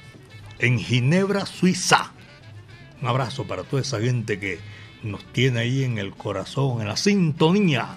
en 0.58 0.78
Ginebra, 0.78 1.46
Suiza. 1.46 2.12
Un 3.00 3.08
abrazo 3.08 3.44
para 3.46 3.62
toda 3.62 3.80
esa 3.80 3.98
gente 3.98 4.38
que 4.38 4.58
nos 5.02 5.24
tiene 5.32 5.60
ahí 5.60 5.84
en 5.84 5.96
el 5.96 6.10
corazón, 6.12 6.82
en 6.82 6.88
la 6.88 6.98
sintonía. 6.98 7.96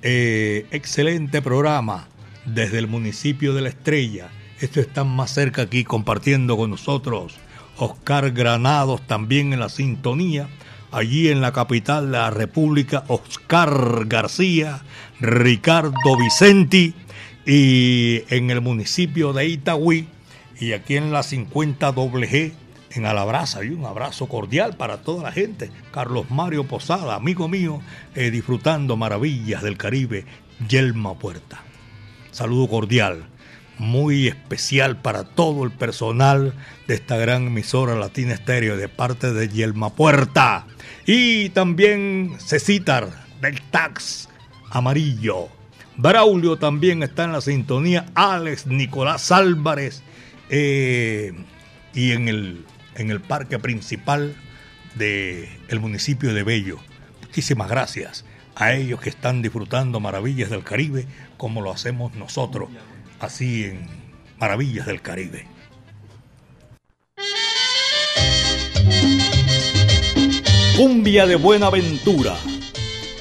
Eh, 0.00 0.64
excelente 0.70 1.42
programa 1.42 2.08
desde 2.46 2.78
el 2.78 2.86
municipio 2.86 3.52
de 3.52 3.60
La 3.60 3.68
Estrella. 3.68 4.30
Esto 4.60 4.80
está 4.80 5.04
más 5.04 5.30
cerca 5.30 5.60
aquí 5.60 5.84
compartiendo 5.84 6.56
con 6.56 6.70
nosotros. 6.70 7.34
Oscar 7.78 8.32
Granados 8.32 9.00
también 9.06 9.52
en 9.52 9.60
la 9.60 9.68
sintonía. 9.68 10.48
Allí 10.90 11.28
en 11.28 11.40
la 11.40 11.52
capital 11.52 12.06
de 12.06 12.18
la 12.18 12.30
República, 12.30 13.04
Oscar 13.08 14.06
García, 14.06 14.82
Ricardo 15.20 16.16
Vicenti 16.18 16.94
y 17.44 18.22
en 18.30 18.50
el 18.50 18.60
municipio 18.62 19.32
de 19.32 19.46
Itagüí 19.46 20.08
y 20.58 20.72
aquí 20.72 20.96
en 20.96 21.12
la 21.12 21.22
50 21.22 21.94
G 21.94 22.52
en 22.90 23.06
Alabraza. 23.06 23.62
Y 23.64 23.68
un 23.68 23.84
abrazo 23.84 24.28
cordial 24.28 24.76
para 24.76 24.98
toda 25.02 25.24
la 25.24 25.32
gente. 25.32 25.70
Carlos 25.92 26.30
Mario 26.30 26.64
Posada, 26.64 27.14
amigo 27.14 27.48
mío, 27.48 27.80
eh, 28.14 28.30
disfrutando 28.30 28.96
maravillas 28.96 29.62
del 29.62 29.76
Caribe, 29.76 30.24
Yelma 30.68 31.18
Puerta. 31.18 31.62
Saludo 32.30 32.68
cordial 32.68 33.26
muy 33.78 34.28
especial 34.28 34.96
para 34.96 35.24
todo 35.24 35.64
el 35.64 35.70
personal 35.70 36.54
de 36.86 36.94
esta 36.94 37.16
gran 37.16 37.46
emisora 37.46 37.94
Latina 37.94 38.34
Estéreo 38.34 38.76
de 38.76 38.88
parte 38.88 39.32
de 39.32 39.48
Yelma 39.48 39.94
Puerta. 39.94 40.66
Y 41.06 41.50
también 41.50 42.36
Cecitar 42.38 43.08
del 43.40 43.60
Tax 43.62 44.28
Amarillo. 44.70 45.48
Braulio 45.96 46.56
también 46.56 47.02
está 47.02 47.24
en 47.24 47.32
la 47.32 47.40
sintonía. 47.40 48.06
Alex 48.14 48.66
Nicolás 48.66 49.32
Álvarez. 49.32 50.02
eh, 50.50 51.32
y 51.94 52.12
en 52.12 52.28
el, 52.28 52.64
en 52.94 53.10
el 53.10 53.20
parque 53.20 53.58
principal 53.58 54.36
del 54.94 55.48
el 55.68 55.80
municipio 55.80 56.32
de 56.32 56.42
Bello. 56.42 56.78
Muchísimas 57.22 57.68
gracias 57.68 58.24
a 58.54 58.72
ellos 58.72 59.00
que 59.00 59.08
están 59.08 59.42
disfrutando 59.42 60.00
maravillas 60.00 60.50
del 60.50 60.64
Caribe 60.64 61.06
como 61.36 61.60
lo 61.60 61.72
hacemos 61.72 62.14
nosotros 62.14 62.68
así 63.20 63.64
en 63.64 63.86
Maravillas 64.38 64.86
del 64.86 65.02
Caribe. 65.02 65.46
Cumbia 70.76 71.26
de 71.26 71.36
Buenaventura. 71.36 72.36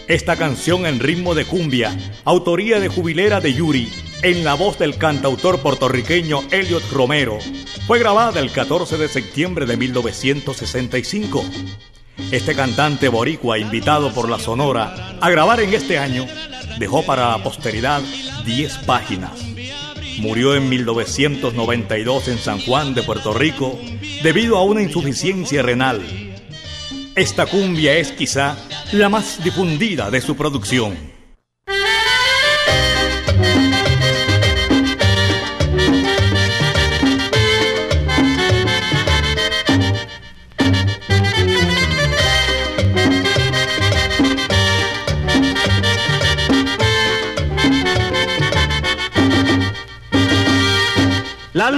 Esta 0.07 0.35
canción 0.35 0.85
en 0.85 0.99
ritmo 0.99 1.33
de 1.33 1.45
cumbia, 1.45 1.97
autoría 2.23 2.79
de 2.79 2.87
Jubilera 2.87 3.41
de 3.41 3.53
Yuri, 3.53 3.91
en 4.21 4.43
la 4.43 4.53
voz 4.53 4.77
del 4.77 4.97
cantautor 4.97 5.59
puertorriqueño 5.59 6.41
Elliot 6.51 6.89
Romero, 6.91 7.39
fue 7.87 7.99
grabada 7.99 8.39
el 8.39 8.51
14 8.51 8.97
de 8.97 9.07
septiembre 9.07 9.65
de 9.65 9.75
1965. 9.75 11.43
Este 12.31 12.55
cantante 12.55 13.09
boricua, 13.09 13.57
invitado 13.57 14.13
por 14.13 14.29
la 14.29 14.39
Sonora 14.39 15.17
a 15.19 15.29
grabar 15.29 15.59
en 15.59 15.73
este 15.73 15.97
año, 15.97 16.25
dejó 16.79 17.03
para 17.05 17.31
la 17.31 17.43
posteridad 17.43 18.01
10 18.45 18.77
páginas. 18.85 19.56
Murió 20.17 20.55
en 20.55 20.67
1992 20.69 22.27
en 22.27 22.37
San 22.39 22.59
Juan 22.59 22.93
de 22.93 23.03
Puerto 23.03 23.33
Rico 23.33 23.79
debido 24.23 24.57
a 24.57 24.63
una 24.63 24.81
insuficiencia 24.81 25.61
renal. 25.61 26.01
Esta 27.15 27.45
cumbia 27.45 27.97
es 27.97 28.11
quizá 28.11 28.57
la 28.93 29.09
más 29.09 29.43
difundida 29.43 30.09
de 30.09 30.21
su 30.21 30.35
producción. 30.35 31.16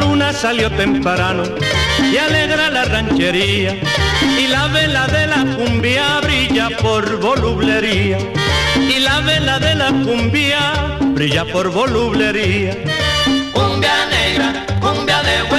Luna 0.10 0.34
salió 0.34 0.72
temprano 0.72 1.44
y 2.12 2.18
alegra 2.18 2.72
la 2.72 2.84
ranchería 2.86 3.76
y 4.40 4.48
la 4.48 4.66
vela 4.68 5.06
de 5.06 5.28
la 5.28 5.42
cumbia 5.56 6.20
brilla 6.22 6.68
por 6.82 7.20
volublería 7.20 8.18
y 8.76 9.00
la 9.02 9.20
vela 9.20 9.60
de 9.60 9.76
la 9.76 9.90
cumbia 9.90 10.98
brilla 11.14 11.46
por 11.46 11.70
volublería. 11.72 12.76
Cumbia 13.54 13.98
negra, 14.10 14.66
cumbia 14.82 15.22
de 15.22 15.50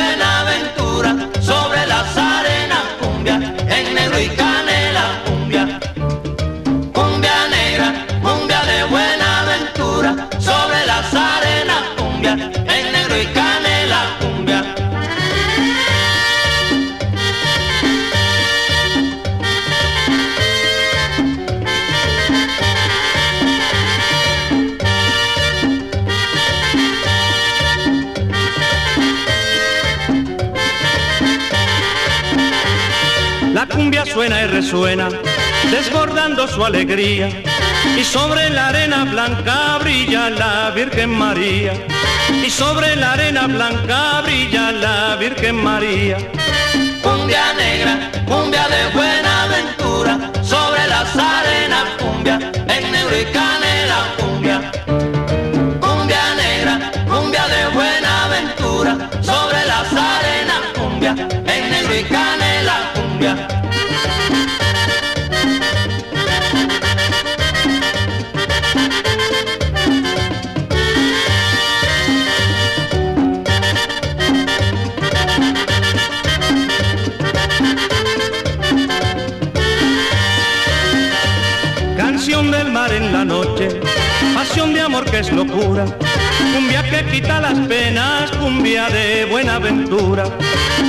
y 34.26 34.46
resuena, 34.48 35.08
desbordando 35.70 36.46
su 36.46 36.62
alegría. 36.62 37.30
Y 37.98 38.04
sobre 38.04 38.50
la 38.50 38.68
arena 38.68 39.04
blanca 39.04 39.78
brilla 39.78 40.28
la 40.28 40.70
Virgen 40.72 41.08
María. 41.08 41.72
Y 42.28 42.50
sobre 42.50 42.96
la 42.96 43.12
arena 43.12 43.46
blanca 43.46 44.20
brilla 44.20 44.72
la 44.72 45.16
Virgen 45.16 45.56
María. 45.56 46.18
Cumbia 47.02 47.54
negra, 47.54 48.10
cumbia 48.26 48.68
de 48.68 48.94
buena 48.94 49.44
aventura, 49.44 50.30
sobre 50.42 50.86
las 50.86 51.16
arenas 51.16 51.84
cumbia, 51.98 52.34
en 52.68 52.92
negro 52.92 53.18
y 53.18 53.24
canela 53.32 54.00
cumbia. 54.18 54.70
Cumbia 55.80 56.34
negra, 56.34 56.92
cumbia 57.08 57.46
de 57.48 57.68
buena 57.74 58.24
aventura, 58.26 59.10
sobre 59.22 59.64
las 59.64 59.90
arenas 59.90 60.60
cumbia, 60.76 61.12
en 61.12 61.70
negro 61.70 61.94
y 61.94 62.04
canela 62.04 62.92
cumbia. 62.94 63.59
Pasión 85.04 85.10
de 85.10 85.10
amor 85.10 85.10
que 85.10 85.18
es 85.18 85.32
locura. 85.32 85.84
Cumbia 86.54 86.82
que 86.82 87.10
quita 87.10 87.40
las 87.40 87.58
penas, 87.66 88.30
cumbia 88.32 88.88
de 88.88 89.24
buena 89.26 89.56
aventura. 89.56 90.24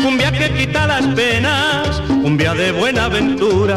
Cumbia 0.03 0.31
que 0.31 0.51
quita 0.53 0.87
las 0.87 1.05
penas, 1.07 2.01
cumbia 2.21 2.53
de 2.53 2.71
buena 2.71 3.05
aventura. 3.05 3.75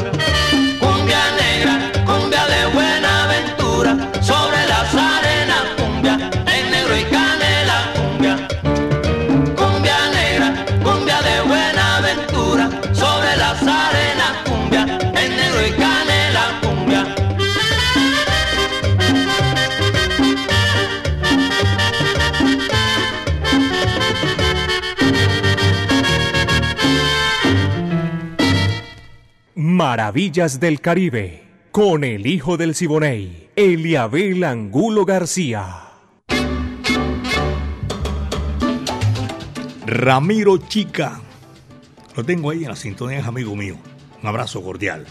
Maravillas 30.14 30.60
del 30.60 30.80
Caribe, 30.80 31.42
con 31.72 32.04
el 32.04 32.28
hijo 32.28 32.56
del 32.56 32.76
Siboney, 32.76 33.50
Eliabel 33.56 34.44
Angulo 34.44 35.04
García. 35.04 35.88
Ramiro 39.84 40.58
Chica. 40.68 41.20
Lo 42.16 42.22
tengo 42.22 42.50
ahí 42.50 42.62
en 42.62 42.68
la 42.68 42.76
sintonía, 42.76 43.26
amigo 43.26 43.56
mío. 43.56 43.76
Un 44.22 44.28
abrazo 44.28 44.62
cordial. 44.62 45.04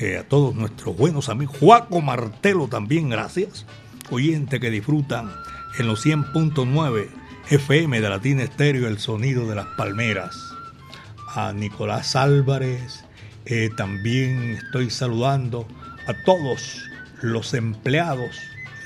Eh, 0.00 0.16
a 0.16 0.26
todos 0.26 0.54
nuestros 0.54 0.96
buenos 0.96 1.28
amigos. 1.28 1.58
Juaco 1.60 2.00
Martelo 2.00 2.68
también, 2.68 3.10
gracias. 3.10 3.66
Oyente 4.08 4.58
que 4.58 4.70
disfrutan 4.70 5.30
en 5.78 5.86
los 5.86 6.02
100.9 6.06 7.08
FM 7.50 8.00
de 8.00 8.08
Latina 8.08 8.42
Estéreo 8.42 8.88
el 8.88 8.98
sonido 8.98 9.46
de 9.46 9.56
las 9.56 9.66
palmeras. 9.76 10.34
A 11.34 11.52
Nicolás 11.52 12.16
Álvarez. 12.16 13.04
Eh, 13.44 13.70
también 13.76 14.58
estoy 14.62 14.90
saludando 14.90 15.66
a 16.06 16.14
todos 16.24 16.88
los 17.22 17.54
empleados, 17.54 18.36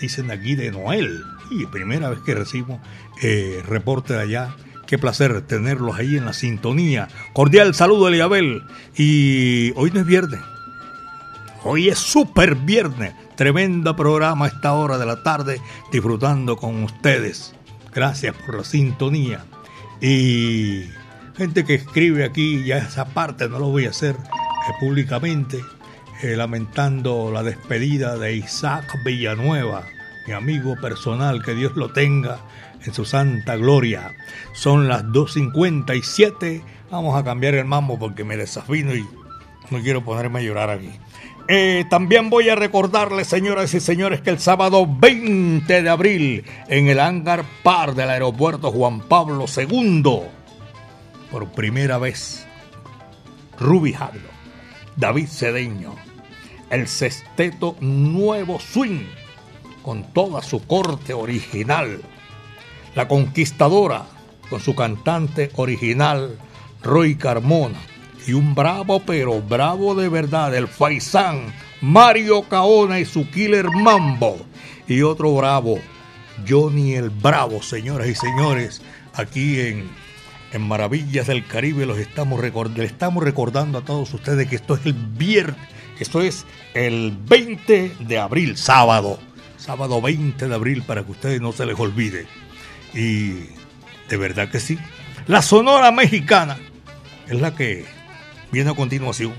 dicen 0.01 0.31
aquí 0.31 0.55
de 0.55 0.71
Noel. 0.71 1.23
Y 1.51 1.67
primera 1.67 2.11
vez 2.11 2.21
que 2.21 2.35
recibo 2.35 2.81
eh, 3.23 3.63
reporte 3.67 4.15
de 4.15 4.23
allá. 4.23 4.57
Qué 4.87 4.99
placer 4.99 5.43
tenerlos 5.43 5.97
ahí 5.97 6.17
en 6.17 6.25
la 6.25 6.33
sintonía. 6.33 7.09
Cordial 7.33 7.75
saludo, 7.75 8.09
Eliabel. 8.09 8.63
Y 8.97 9.73
hoy 9.77 9.91
no 9.93 10.01
es 10.01 10.07
viernes. 10.07 10.41
Hoy 11.65 11.89
es 11.89 11.99
súper 11.99 12.55
viernes. 12.55 13.15
Tremenda 13.37 13.95
programa 13.97 14.47
a 14.47 14.49
esta 14.49 14.73
hora 14.73 14.97
de 14.97 15.07
la 15.07 15.23
tarde, 15.23 15.61
disfrutando 15.93 16.57
con 16.57 16.85
ustedes. 16.85 17.55
Gracias 17.93 18.35
por 18.35 18.57
la 18.57 18.65
sintonía. 18.65 19.45
Y 20.01 20.85
gente 21.37 21.65
que 21.65 21.75
escribe 21.75 22.25
aquí, 22.25 22.65
ya 22.65 22.79
esa 22.79 23.07
parte 23.07 23.49
no 23.49 23.59
lo 23.59 23.69
voy 23.69 23.87
a 23.87 23.91
hacer 23.91 24.17
públicamente, 24.81 25.63
eh, 26.23 26.37
lamentando 26.37 27.31
la 27.31 27.43
despedida 27.43 28.17
de 28.17 28.37
Isaac 28.37 28.99
Villanueva, 29.05 29.85
mi 30.27 30.33
amigo 30.33 30.77
personal, 30.81 31.43
que 31.43 31.55
Dios 31.55 31.77
lo 31.77 31.93
tenga 31.93 32.41
en 32.85 32.95
su 32.95 33.05
santa 33.05 33.57
gloria. 33.57 34.15
Son 34.53 34.89
las 34.89 35.05
2.57. 35.05 36.63
Vamos 36.91 37.17
a 37.17 37.25
cambiar 37.25 37.55
el 37.55 37.65
mambo 37.65 37.99
porque 37.99 38.25
me 38.25 38.37
desafino 38.37 38.95
y 38.95 39.07
no 39.71 39.81
quiero 39.83 40.05
ponerme 40.05 40.41
a 40.41 40.43
llorar 40.43 40.71
aquí. 40.71 40.91
Eh, 41.49 41.85
también 41.89 42.29
voy 42.29 42.49
a 42.49 42.57
recordarles, 42.57 43.29
señoras 43.29 43.73
y 43.75 43.81
señores, 43.81 44.21
que 44.21 44.31
el 44.31 44.41
sábado 44.41 44.87
20 44.89 45.83
de 45.83 45.89
abril, 45.89 46.45
en 46.69 46.89
el 46.89 46.99
hangar 46.99 47.45
par 47.63 47.95
del 47.95 48.11
aeropuerto 48.11 48.73
Juan 48.73 49.01
Pablo 49.01 49.45
II, 49.55 50.23
por 51.31 51.47
primera 51.53 51.99
vez, 51.99 52.47
Ruby 53.61 53.95
David 54.97 55.29
Cedeño, 55.29 55.95
el 56.71 56.89
sexteto 56.89 57.77
Nuevo 57.81 58.59
Swing, 58.59 59.05
con 59.83 60.13
toda 60.13 60.43
su 60.43 60.67
corte 60.67 61.13
original, 61.13 62.01
la 62.95 63.07
conquistadora, 63.07 64.07
con 64.49 64.61
su 64.61 64.75
cantante 64.75 65.51
original, 65.57 66.39
Roy 66.83 67.17
Carmona, 67.17 67.79
y 68.27 68.33
un 68.33 68.55
bravo, 68.55 69.01
pero 69.01 69.41
bravo 69.41 69.95
de 69.95 70.09
verdad, 70.09 70.55
el 70.55 70.67
Faisán, 70.67 71.53
Mario 71.81 72.43
Caona 72.43 72.99
y 72.99 73.05
su 73.05 73.31
killer 73.31 73.71
Mambo. 73.71 74.39
Y 74.89 75.03
otro 75.03 75.35
bravo, 75.35 75.79
Johnny 76.49 76.95
el 76.95 77.11
Bravo, 77.11 77.63
señoras 77.63 78.09
y 78.09 78.15
señores, 78.15 78.83
aquí 79.15 79.61
en, 79.61 79.91
en 80.53 80.63
Maravillas 80.63 81.27
del 81.27 81.47
Caribe 81.47 81.87
los 81.87 81.99
estamos 81.99 82.41
le 82.43 82.85
estamos 82.85 83.25
recordando 83.25 83.79
a 83.79 83.85
todos 83.85 84.13
ustedes 84.15 84.49
que 84.49 84.57
esto 84.57 84.75
es 84.75 84.87
el 84.87 84.95
viernes, 84.95 85.57
esto 85.99 86.21
es 86.21 86.45
el 86.75 87.17
20 87.27 87.97
de 88.01 88.19
abril, 88.19 88.57
sábado, 88.57 89.19
sábado 89.57 90.01
20 90.01 90.49
de 90.49 90.55
abril 90.55 90.83
para 90.83 91.05
que 91.05 91.13
ustedes 91.13 91.41
no 91.41 91.53
se 91.53 91.67
les 91.67 91.79
olvide. 91.79 92.27
Y 92.95 93.49
de 94.09 94.17
verdad 94.17 94.51
que 94.51 94.61
sí. 94.61 94.79
La 95.27 95.43
Sonora 95.43 95.91
Mexicana 95.91 96.57
es 97.27 97.41
la 97.41 97.55
que 97.55 97.85
viene 98.53 98.71
a 98.71 98.75
continuación. 98.75 99.35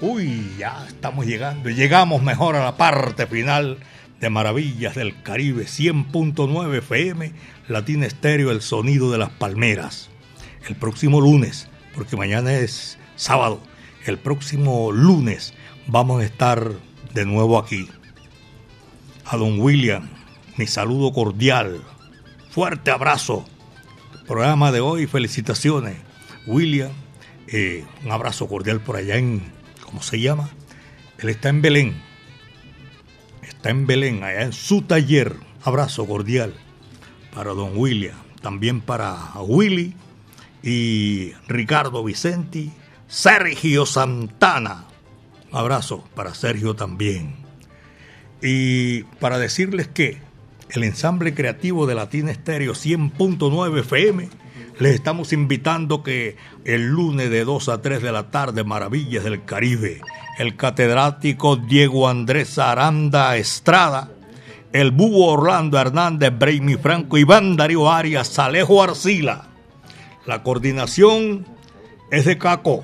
Uy, 0.00 0.52
ya 0.58 0.84
estamos 0.86 1.26
llegando 1.26 1.70
llegamos 1.70 2.22
mejor 2.22 2.56
a 2.56 2.64
la 2.64 2.76
parte 2.76 3.26
final 3.26 3.78
de 4.20 4.30
Maravillas 4.30 4.94
del 4.94 5.22
Caribe 5.22 5.64
100.9 5.64 6.78
FM, 6.78 7.32
Latina 7.68 8.06
Estéreo, 8.06 8.50
el 8.50 8.62
sonido 8.62 9.10
de 9.10 9.18
las 9.18 9.30
palmeras. 9.30 10.10
El 10.66 10.76
próximo 10.76 11.20
lunes, 11.20 11.68
porque 11.94 12.16
mañana 12.16 12.54
es 12.54 12.98
sábado, 13.16 13.60
el 14.06 14.18
próximo 14.18 14.92
lunes 14.92 15.52
vamos 15.86 16.22
a 16.22 16.24
estar 16.24 16.72
de 17.12 17.26
nuevo 17.26 17.58
aquí. 17.58 17.88
A 19.26 19.36
don 19.36 19.60
William, 19.60 20.08
mi 20.56 20.66
saludo 20.66 21.12
cordial, 21.12 21.82
fuerte 22.50 22.90
abrazo. 22.90 23.44
Programa 24.26 24.72
de 24.72 24.80
hoy, 24.80 25.06
felicitaciones. 25.06 25.96
William, 26.46 26.90
eh, 27.48 27.84
un 28.04 28.12
abrazo 28.12 28.48
cordial 28.48 28.80
por 28.80 28.96
allá 28.96 29.16
en, 29.16 29.42
¿cómo 29.84 30.02
se 30.02 30.18
llama? 30.18 30.48
Él 31.18 31.28
está 31.28 31.50
en 31.50 31.60
Belén. 31.60 32.02
Está 33.42 33.68
en 33.68 33.86
Belén, 33.86 34.24
allá 34.24 34.42
en 34.42 34.52
su 34.54 34.82
taller. 34.82 35.36
Abrazo 35.62 36.06
cordial 36.06 36.54
para 37.34 37.52
don 37.52 37.76
William. 37.76 38.16
También 38.40 38.80
para 38.80 39.32
Willy 39.40 39.94
y 40.64 41.34
Ricardo 41.46 42.02
Vicenti. 42.02 42.72
Sergio 43.06 43.84
Santana. 43.84 44.86
Un 45.52 45.58
abrazo 45.58 46.04
para 46.14 46.34
Sergio 46.34 46.74
también. 46.74 47.36
Y 48.42 49.02
para 49.20 49.38
decirles 49.38 49.88
que 49.88 50.18
el 50.70 50.84
ensamble 50.84 51.34
creativo 51.34 51.86
de 51.86 51.94
Latina 51.94 52.30
Estéreo 52.30 52.72
100.9 52.72 53.80
FM 53.80 54.28
les 54.80 54.94
estamos 54.94 55.32
invitando 55.32 56.02
que 56.02 56.36
el 56.64 56.88
lunes 56.88 57.30
de 57.30 57.44
2 57.44 57.68
a 57.68 57.82
3 57.82 58.02
de 58.02 58.10
la 58.10 58.30
tarde, 58.30 58.64
Maravillas 58.64 59.22
del 59.22 59.44
Caribe, 59.44 60.00
el 60.38 60.56
catedrático 60.56 61.56
Diego 61.56 62.08
Andrés 62.08 62.58
Aranda 62.58 63.36
Estrada, 63.36 64.10
el 64.72 64.90
Búho 64.90 65.26
Orlando 65.26 65.78
Hernández, 65.78 66.32
Braimi 66.36 66.74
Franco, 66.76 67.18
Iván 67.18 67.54
Darío 67.56 67.88
Arias, 67.90 68.36
Alejo 68.38 68.82
Arcila. 68.82 69.53
La 70.26 70.42
coordinación 70.42 71.46
es 72.10 72.24
de 72.24 72.38
Caco. 72.38 72.82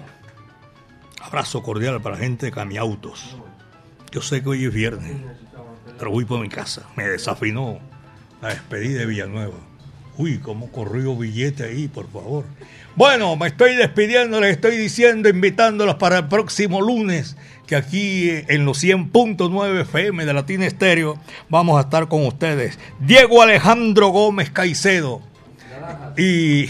Abrazo 1.22 1.62
cordial 1.62 2.00
para 2.02 2.16
la 2.16 2.22
gente 2.22 2.46
de 2.46 2.52
Camiautos. 2.52 3.36
Yo 4.10 4.20
sé 4.20 4.42
que 4.42 4.48
hoy 4.50 4.64
es 4.64 4.74
viernes, 4.74 5.16
pero 5.98 6.10
voy 6.10 6.24
por 6.24 6.40
mi 6.40 6.48
casa. 6.48 6.82
Me 6.96 7.08
desafinó 7.08 7.78
la 8.42 8.48
despedida 8.48 9.00
de 9.00 9.06
Villanueva. 9.06 9.56
Uy, 10.18 10.38
cómo 10.38 10.70
corrió 10.70 11.16
billete 11.16 11.64
ahí, 11.64 11.88
por 11.88 12.10
favor. 12.10 12.44
Bueno, 12.94 13.36
me 13.36 13.46
estoy 13.46 13.74
despidiendo, 13.74 14.38
les 14.40 14.50
estoy 14.50 14.76
diciendo, 14.76 15.30
invitándolos 15.30 15.94
para 15.94 16.18
el 16.18 16.28
próximo 16.28 16.82
lunes, 16.82 17.38
que 17.66 17.76
aquí 17.76 18.28
en 18.48 18.66
los 18.66 18.82
100.9 18.82 19.80
FM 19.82 20.26
de 20.26 20.34
Latina 20.34 20.66
Estéreo 20.66 21.18
vamos 21.48 21.78
a 21.78 21.82
estar 21.82 22.08
con 22.08 22.26
ustedes. 22.26 22.78
Diego 22.98 23.40
Alejandro 23.40 24.08
Gómez 24.08 24.50
Caicedo 24.50 25.22
y 26.18 26.66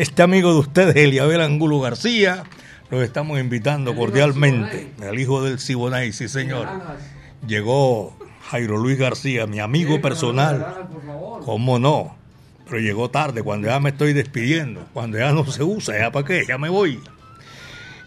este 0.00 0.22
amigo 0.22 0.54
de 0.54 0.60
ustedes, 0.60 0.96
Eliabel 0.96 1.42
Angulo 1.42 1.78
García, 1.78 2.44
los 2.90 3.02
estamos 3.02 3.38
invitando 3.38 3.94
cordialmente. 3.94 4.92
El 5.02 5.18
hijo 5.18 5.44
del 5.44 5.58
Siboney, 5.58 6.14
sí 6.14 6.26
señor. 6.26 6.68
Llegó 7.46 8.16
Jairo 8.48 8.78
Luis 8.78 8.98
García, 8.98 9.46
mi 9.46 9.60
amigo 9.60 10.00
personal. 10.00 10.88
¿Cómo 11.44 11.78
no? 11.78 12.16
Pero 12.64 12.80
llegó 12.80 13.10
tarde, 13.10 13.42
cuando 13.42 13.68
ya 13.68 13.78
me 13.78 13.90
estoy 13.90 14.14
despidiendo, 14.14 14.88
cuando 14.94 15.18
ya 15.18 15.32
no 15.32 15.44
se 15.44 15.62
usa, 15.62 15.98
ya 15.98 16.10
para 16.10 16.24
qué, 16.24 16.46
ya 16.48 16.56
me 16.56 16.70
voy. 16.70 16.98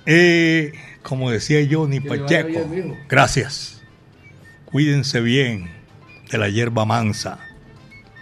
Eh, 0.08 0.74
como 1.04 1.30
decía 1.30 1.60
Johnny 1.70 2.00
Pacheco, 2.00 2.68
gracias. 3.08 3.84
Cuídense 4.66 5.22
bien 5.22 5.70
de 6.32 6.40
la 6.40 6.50
hierba 6.50 6.86
mansa, 6.86 7.38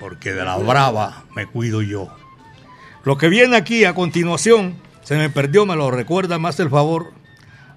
porque 0.02 0.34
de 0.34 0.44
la 0.44 0.58
brava 0.58 1.24
me 1.38 1.46
cuido 1.46 1.82
yo. 1.82 2.14
Lo 3.04 3.18
que 3.18 3.30
viene 3.30 3.56
aquí 3.56 3.86
a 3.86 3.96
continuación, 3.96 4.76
se 5.04 5.18
me 5.18 5.30
perdió, 5.30 5.66
me 5.66 5.76
lo 5.76 5.90
recuerda, 5.90 6.38
más 6.38 6.60
el 6.60 6.70
favor, 6.70 7.14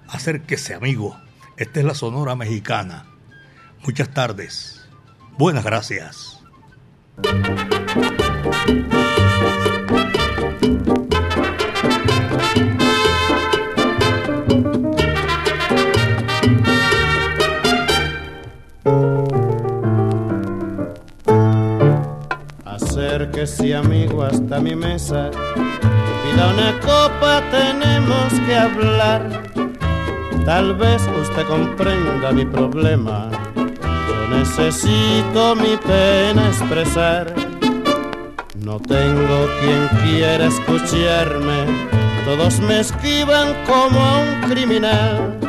acérquese 0.07 0.75
amigo. 0.75 1.17
Esta 1.57 1.79
es 1.79 1.85
la 1.85 1.95
Sonora 1.95 2.35
Mexicana. 2.35 3.05
Muchas 3.83 4.13
tardes. 4.13 4.87
Buenas 5.37 5.63
gracias. 5.63 6.39
Acérquese 23.45 23.75
amigo 23.75 24.23
hasta 24.23 24.59
mi 24.59 24.75
mesa, 24.75 25.29
pida 25.29 26.47
una 26.51 26.79
copa, 26.79 27.43
tenemos 27.51 28.33
que 28.43 28.55
hablar. 28.55 29.43
Tal 30.43 30.73
vez 30.73 31.03
usted 31.21 31.45
comprenda 31.45 32.31
mi 32.31 32.43
problema, 32.43 33.29
yo 33.55 34.35
necesito 34.35 35.55
mi 35.57 35.77
pena 35.77 36.47
expresar. 36.47 37.35
No 38.55 38.79
tengo 38.79 39.47
quien 39.61 39.89
quiera 40.03 40.47
escucharme, 40.47 41.65
todos 42.25 42.59
me 42.61 42.79
esquivan 42.79 43.53
como 43.67 43.99
a 43.99 44.21
un 44.21 44.49
criminal. 44.49 45.39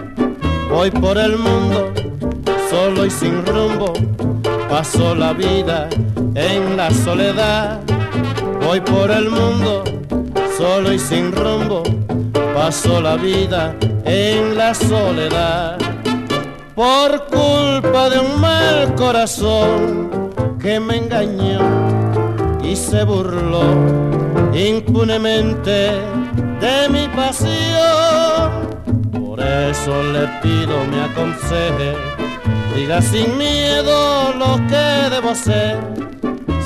Voy 0.69 0.91
por 0.91 1.17
el 1.17 1.39
mundo, 1.39 1.95
solo 2.69 3.07
y 3.07 3.11
sin 3.11 3.47
rumbo, 3.47 3.95
paso 4.69 5.15
la 5.15 5.33
vida 5.33 5.89
en 6.35 6.77
la 6.77 6.91
soledad. 6.91 7.81
Voy 8.61 8.81
por 8.81 9.11
el 9.11 9.31
mundo, 9.31 9.85
solo 10.57 10.93
y 10.93 10.99
sin 10.99 11.33
rumbo, 11.33 11.83
paso 12.55 13.01
la 13.01 13.17
vida 13.17 13.75
en 14.05 14.57
la 14.57 14.75
soledad. 14.75 15.79
Por 16.75 17.27
culpa 17.27 18.11
de 18.11 18.19
un 18.21 18.41
mal 18.41 18.95
corazón 18.97 20.31
que 20.61 20.79
me 20.81 20.97
engañó 20.97 21.61
y 22.63 22.77
se 22.77 23.05
burló 23.05 23.65
impunemente 24.53 25.93
de 26.61 26.89
mi 26.91 27.09
pasión. 27.09 28.67
Por 29.13 29.41
eso 29.41 30.03
le 30.13 30.27
pido 30.43 30.85
me 30.91 31.03
aconseje, 31.03 31.95
diga 32.77 33.01
sin 33.01 33.39
miedo 33.39 34.35
lo 34.35 34.57
que 34.69 35.09
debo 35.11 35.31
hacer, 35.31 35.79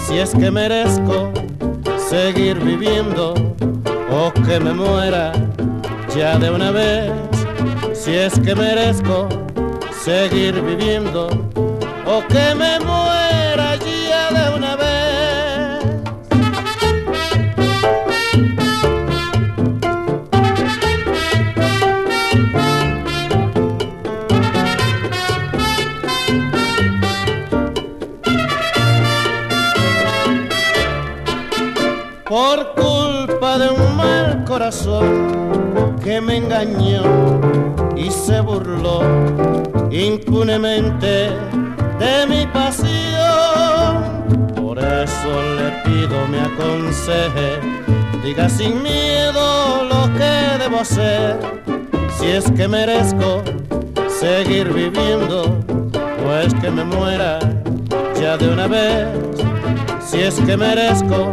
si 0.06 0.18
es 0.18 0.30
que 0.30 0.50
merezco 0.50 1.32
seguir 1.96 2.58
viviendo 2.58 3.34
o 4.10 4.32
que 4.32 4.58
me 4.58 4.74
muera 4.74 5.32
ya 6.16 6.36
de 6.36 6.50
una 6.50 6.72
vez, 6.72 7.12
si 7.94 8.12
es 8.14 8.38
que 8.40 8.56
merezco 8.56 9.28
seguir 10.04 10.60
viviendo 10.60 11.28
o 12.04 12.26
que 12.26 12.54
me 12.56 12.80
muera 12.80 13.09
corazón 34.50 35.94
que 36.02 36.20
me 36.20 36.38
engañó 36.38 37.04
y 37.96 38.10
se 38.10 38.40
burló 38.40 39.00
impunemente 39.92 41.30
de 42.00 42.26
mi 42.28 42.46
pasión. 42.46 43.94
Por 44.56 44.76
eso 44.80 45.30
le 45.56 45.70
pido 45.84 46.26
me 46.26 46.40
aconseje, 46.40 47.60
diga 48.24 48.48
sin 48.48 48.82
miedo 48.82 49.84
lo 49.84 50.12
que 50.18 50.58
debo 50.58 50.80
hacer, 50.80 51.38
si 52.18 52.26
es 52.26 52.50
que 52.50 52.66
merezco 52.66 53.44
seguir 54.08 54.72
viviendo 54.72 55.60
o 56.26 56.34
es 56.44 56.52
que 56.54 56.72
me 56.72 56.82
muera 56.82 57.38
ya 58.20 58.36
de 58.36 58.48
una 58.48 58.66
vez, 58.66 59.06
si 60.04 60.18
es 60.22 60.40
que 60.40 60.56
merezco 60.56 61.32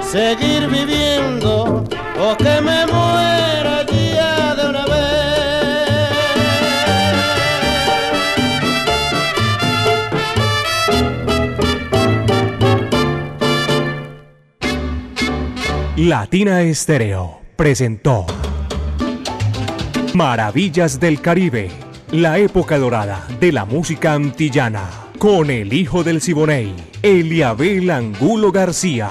seguir 0.00 0.68
viviendo 0.68 1.84
o 2.18 2.36
que 2.36 2.60
me 2.60 2.86
muera 2.86 3.84
ya 3.86 4.54
de 4.54 4.68
una 4.68 4.84
Latina 15.96 16.62
Estéreo 16.62 17.40
presentó 17.56 18.26
Maravillas 20.14 20.98
del 20.98 21.20
Caribe, 21.20 21.70
la 22.10 22.38
época 22.38 22.78
dorada 22.78 23.26
de 23.38 23.52
la 23.52 23.66
música 23.66 24.14
antillana, 24.14 24.88
con 25.18 25.50
el 25.50 25.74
hijo 25.74 26.04
del 26.04 26.22
Siboney, 26.22 26.74
Eliabel 27.02 27.90
Angulo 27.90 28.50
García. 28.50 29.10